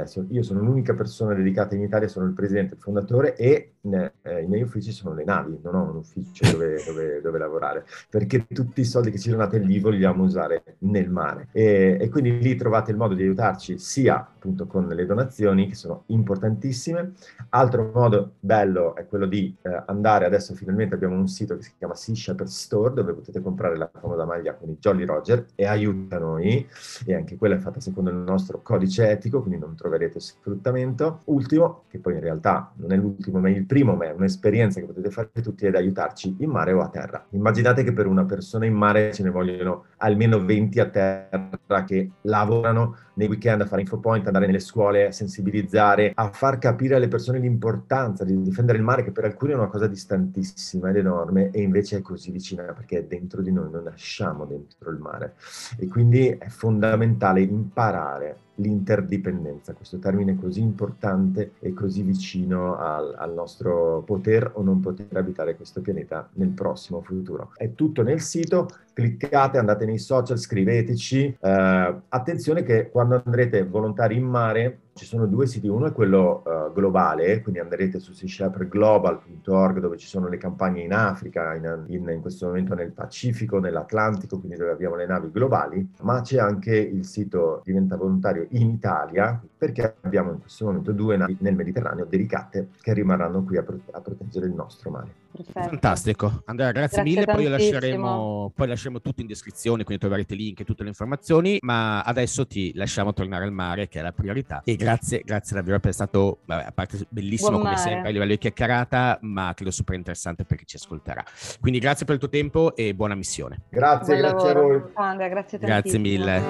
eh, 0.03 0.27
io 0.31 0.43
sono 0.43 0.61
l'unica 0.61 0.95
persona 0.95 1.35
dedicata 1.35 1.75
in 1.75 1.83
Italia, 1.83 2.09
sono 2.09 2.27
il 2.27 2.33
presidente, 2.33 2.75
il 2.75 2.81
fondatore 2.81 3.37
e 3.37 3.75
eh, 3.91 4.43
i 4.43 4.47
miei 4.47 4.63
uffici 4.63 4.93
sono 4.93 5.15
le 5.15 5.25
navi, 5.25 5.59
non 5.63 5.75
ho 5.75 5.91
un 5.91 5.97
ufficio 5.97 6.51
dove, 6.51 6.83
dove, 6.87 7.21
dove, 7.21 7.39
lavorare, 7.39 7.85
perché 8.09 8.47
tutti 8.47 8.81
i 8.81 8.85
soldi 8.85 9.11
che 9.11 9.19
ci 9.19 9.31
donate 9.31 9.59
lì 9.59 9.79
vogliamo 9.79 10.25
usare 10.25 10.77
nel 10.79 11.11
mare. 11.11 11.49
E, 11.53 11.99
e, 12.01 12.09
quindi 12.09 12.39
lì 12.39 12.57
trovate 12.57 12.91
il 12.91 12.97
modo 12.97 13.15
di 13.15 13.23
aiutarci 13.23 13.79
sia 13.79 14.17
appunto 14.17 14.67
con 14.67 14.87
le 14.87 15.07
donazioni, 15.07 15.69
che 15.69 15.75
sono 15.75 16.05
importantissime. 16.07 17.13
Altro 17.51 17.91
modo 17.93 18.33
bello 18.41 18.95
è 18.95 19.07
quello 19.07 19.27
di 19.27 19.55
eh, 19.63 19.83
andare, 19.87 20.25
adesso 20.25 20.55
finalmente 20.55 20.95
abbiamo 20.95 21.17
un 21.17 21.29
sito 21.29 21.57
che 21.57 21.63
si 21.63 21.73
chiama 21.77 21.95
Sea 21.95 22.15
Shepherd 22.15 22.49
Store, 22.49 22.95
dove 22.95 23.13
potete 23.13 23.41
comprare 23.41 23.77
la 23.77 23.91
famosa 23.93 24.25
maglia 24.25 24.55
con 24.55 24.71
i 24.71 24.77
Jolly 24.79 25.05
Roger 25.05 25.47
e 25.55 25.67
aiuta 25.67 26.19
noi, 26.19 26.67
e 27.07 27.15
anche 27.15 27.37
quella 27.37 27.57
è 27.57 27.59
fatta 27.59 27.81
secondo 27.81 28.11
il 28.11 28.17
nostro 28.17 28.63
codice 28.63 29.11
etico, 29.11 29.41
quindi 29.41 29.61
non 29.61 29.77
troverete 29.85 30.19
sfruttamento. 30.19 31.21
Ultimo, 31.27 31.83
che 31.89 31.99
poi 31.99 32.15
in 32.15 32.21
realtà 32.21 32.73
non 32.77 32.93
è 32.93 32.97
l'ultimo, 32.97 33.39
ma 33.39 33.49
è 33.49 33.53
il 33.53 33.67
primo, 33.67 33.95
ma 33.95 34.07
è 34.07 34.13
un'esperienza 34.13 34.81
che 34.81 34.87
potete 34.87 35.11
fare 35.11 35.29
tutti 35.43 35.67
ed 35.67 35.75
aiutarci 35.75 36.37
in 36.39 36.49
mare 36.51 36.73
o 36.73 36.81
a 36.81 36.89
terra. 36.89 37.27
Immaginate 37.31 37.85
che 37.85 37.93
per 37.93 38.07
una 38.07 38.25
persona 38.25 38.65
in 38.65 38.73
mare 38.73 39.13
ce 39.13 39.23
ne 39.23 39.31
vogliono 39.31 39.85
almeno 39.99 40.43
20 40.43 40.81
a 40.81 40.89
terra 40.89 41.85
che 41.85 42.13
lavorano 42.23 42.97
nei 43.15 43.29
weekend 43.29 43.61
a 43.61 43.67
fare 43.67 43.83
infopoint, 43.83 44.27
andare 44.27 44.47
nelle 44.47 44.59
scuole, 44.59 45.07
a 45.07 45.13
sensibilizzare, 45.13 46.13
a 46.15 46.31
far 46.31 46.59
capire 46.59 46.95
alle 46.95 47.09
persone 47.09 47.39
l'importanza 47.39 48.25
di 48.25 48.41
difendere 48.41 48.79
il 48.79 48.85
mare, 48.85 49.05
che 49.05 49.13
per 49.13 49.25
alcuni 49.25 49.53
è 49.53 49.55
una 49.55 49.69
cosa 49.69 49.87
distantissima 49.87 50.89
ed 50.89 50.97
enorme, 50.97 51.51
e 51.51 51.61
invece 51.61 51.99
è 51.99 52.01
così 52.01 52.31
vicina 52.31 52.65
perché 52.73 52.99
è 53.01 53.05
dentro 53.05 53.43
di 53.43 53.53
noi, 53.53 53.71
noi 53.71 53.85
nasciamo 53.85 54.47
dentro 54.47 54.91
il 54.91 54.99
mare. 54.99 55.35
E 55.79 55.87
quindi 55.87 56.29
è 56.29 56.49
fondamentale 56.49 57.43
imparare 57.43 58.39
l'interdipendenza, 58.57 59.73
questo 59.73 59.99
termine 59.99 60.37
così 60.37 60.61
importante 60.61 61.53
e 61.59 61.73
così 61.73 62.03
vicino 62.03 62.77
al, 62.77 63.15
al, 63.17 63.33
nostro 63.33 64.03
poter 64.07 64.53
o 64.55 64.63
non 64.63 64.81
poter 64.81 65.17
abitare 65.17 65.57
questo 65.57 65.81
pianeta 65.81 66.29
nel 66.35 66.51
prossimo 66.51 67.01
futuro. 67.01 67.53
È 67.57 67.75
tutto 67.75 68.03
nel 68.03 68.21
sito, 68.21 68.69
cliccate, 68.95 69.59
andate 69.59 69.85
nei 69.85 69.99
social, 69.99 70.39
scriveteci. 70.39 71.37
Eh, 71.39 71.95
attenzione 72.09 72.63
che 72.63 72.89
quando 72.91 73.21
andrete 73.23 73.65
volontari 73.65 74.17
in 74.17 74.25
mare 74.25 74.79
ci 74.95 75.05
sono 75.05 75.27
due 75.27 75.47
siti, 75.47 75.67
uno 75.67 75.87
è 75.87 75.93
quello 75.93 76.43
uh, 76.47 76.73
globale, 76.73 77.43
quindi 77.43 77.61
andrete 77.61 77.99
su 77.99 78.13
seashepherdglobal.org 78.13 79.81
dove 79.81 79.97
ci 79.97 80.07
sono 80.07 80.29
le 80.29 80.37
campagne 80.37 80.83
in 80.83 80.93
Africa, 80.93 81.53
in, 81.55 81.85
in, 81.89 82.09
in, 82.09 82.21
questo 82.21 82.47
momento 82.47 82.75
nel 82.75 82.93
Pacifico, 82.93 83.59
nell'Atlantico, 83.59 84.39
quindi 84.39 84.57
dove 84.57 84.71
abbiamo 84.71 84.95
le 84.95 85.07
navi 85.07 85.33
globali, 85.33 85.95
ma 86.03 86.21
c'è 86.21 86.39
anche 86.39 86.77
il 86.77 87.05
sito 87.05 87.61
Diventa 87.65 87.97
Volontario 87.97 88.47
in 88.51 88.71
Italia, 88.71 89.43
perché 89.59 89.97
abbiamo 90.03 90.31
in 90.31 90.41
questo 90.41 90.67
momento 90.67 90.93
due 90.93 91.17
navi 91.17 91.37
nel 91.41 91.57
Mediterraneo 91.57 92.05
dedicate 92.05 92.69
che 92.81 92.93
rimarranno 92.93 93.43
qui 93.43 93.57
a, 93.57 93.65
prote- 93.65 93.91
a 93.91 94.01
proteggere 94.01 94.47
il 94.47 94.53
nostro 94.53 94.91
mare 94.91 95.24
perfetto. 95.37 95.69
Fantastico. 95.69 96.43
Andrea, 96.47 96.71
grazie, 96.73 97.03
grazie 97.03 97.21
mille. 97.21 97.33
Poi 97.33 97.47
lasceremo, 97.49 98.53
poi 98.55 98.69
lasceremo, 98.69 99.01
tutto 99.01 99.21
in 99.21 99.27
descrizione, 99.27 99.85
quindi 99.85 100.03
troverete 100.03 100.35
link 100.35 100.61
e 100.61 100.65
tutte 100.65 100.83
le 100.83 100.89
informazioni. 100.91 101.59
Ma 101.61 102.01
adesso 102.03 102.47
ti 102.47 102.73
lasciamo 102.75 103.13
tornare 103.13 103.45
al 103.45 103.53
mare, 103.53 103.89
che 103.89 103.99
è 104.01 104.03
la 104.03 104.13
priorità. 104.13 104.63
E 104.65 104.77
grazie, 104.77 105.23
grazie 105.25 105.57
davvero 105.57 105.79
per 105.81 105.91
essere 105.91 106.09
stato, 106.09 106.39
vabbè, 106.45 106.65
a 106.67 106.73
parte 106.73 107.07
bellissimo 107.09 107.51
Buon 107.51 107.63
come 107.63 107.75
mare. 107.75 107.89
sempre 107.89 108.09
a 108.09 108.13
livello 108.13 108.31
di 108.31 108.39
chiacchierata, 108.39 109.19
ma 109.23 109.53
credo 109.55 109.71
super 109.71 109.97
interessante 109.97 110.45
per 110.45 110.57
chi 110.59 110.67
ci 110.67 110.77
ascolterà. 110.77 111.25
Quindi 111.61 111.79
grazie 111.79 112.05
per 112.05 112.15
il 112.15 112.21
tuo 112.21 112.31
tempo 112.31 112.75
e 112.77 112.95
buona 112.95 113.15
missione. 113.15 113.63
Grazie, 113.71 114.17
Buon 114.19 114.31
grazie 114.31 114.53
lavoro. 114.53 114.75
a 114.77 114.79
voi. 114.79 114.91
Andrea, 114.95 115.29
grazie, 115.29 115.59
grazie 115.59 115.99
mille. 115.99 116.43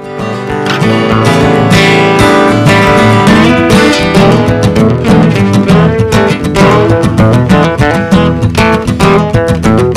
Thank 7.76 8.42
you. 8.42 8.43
Thank 9.34 9.66
you. 9.66 9.93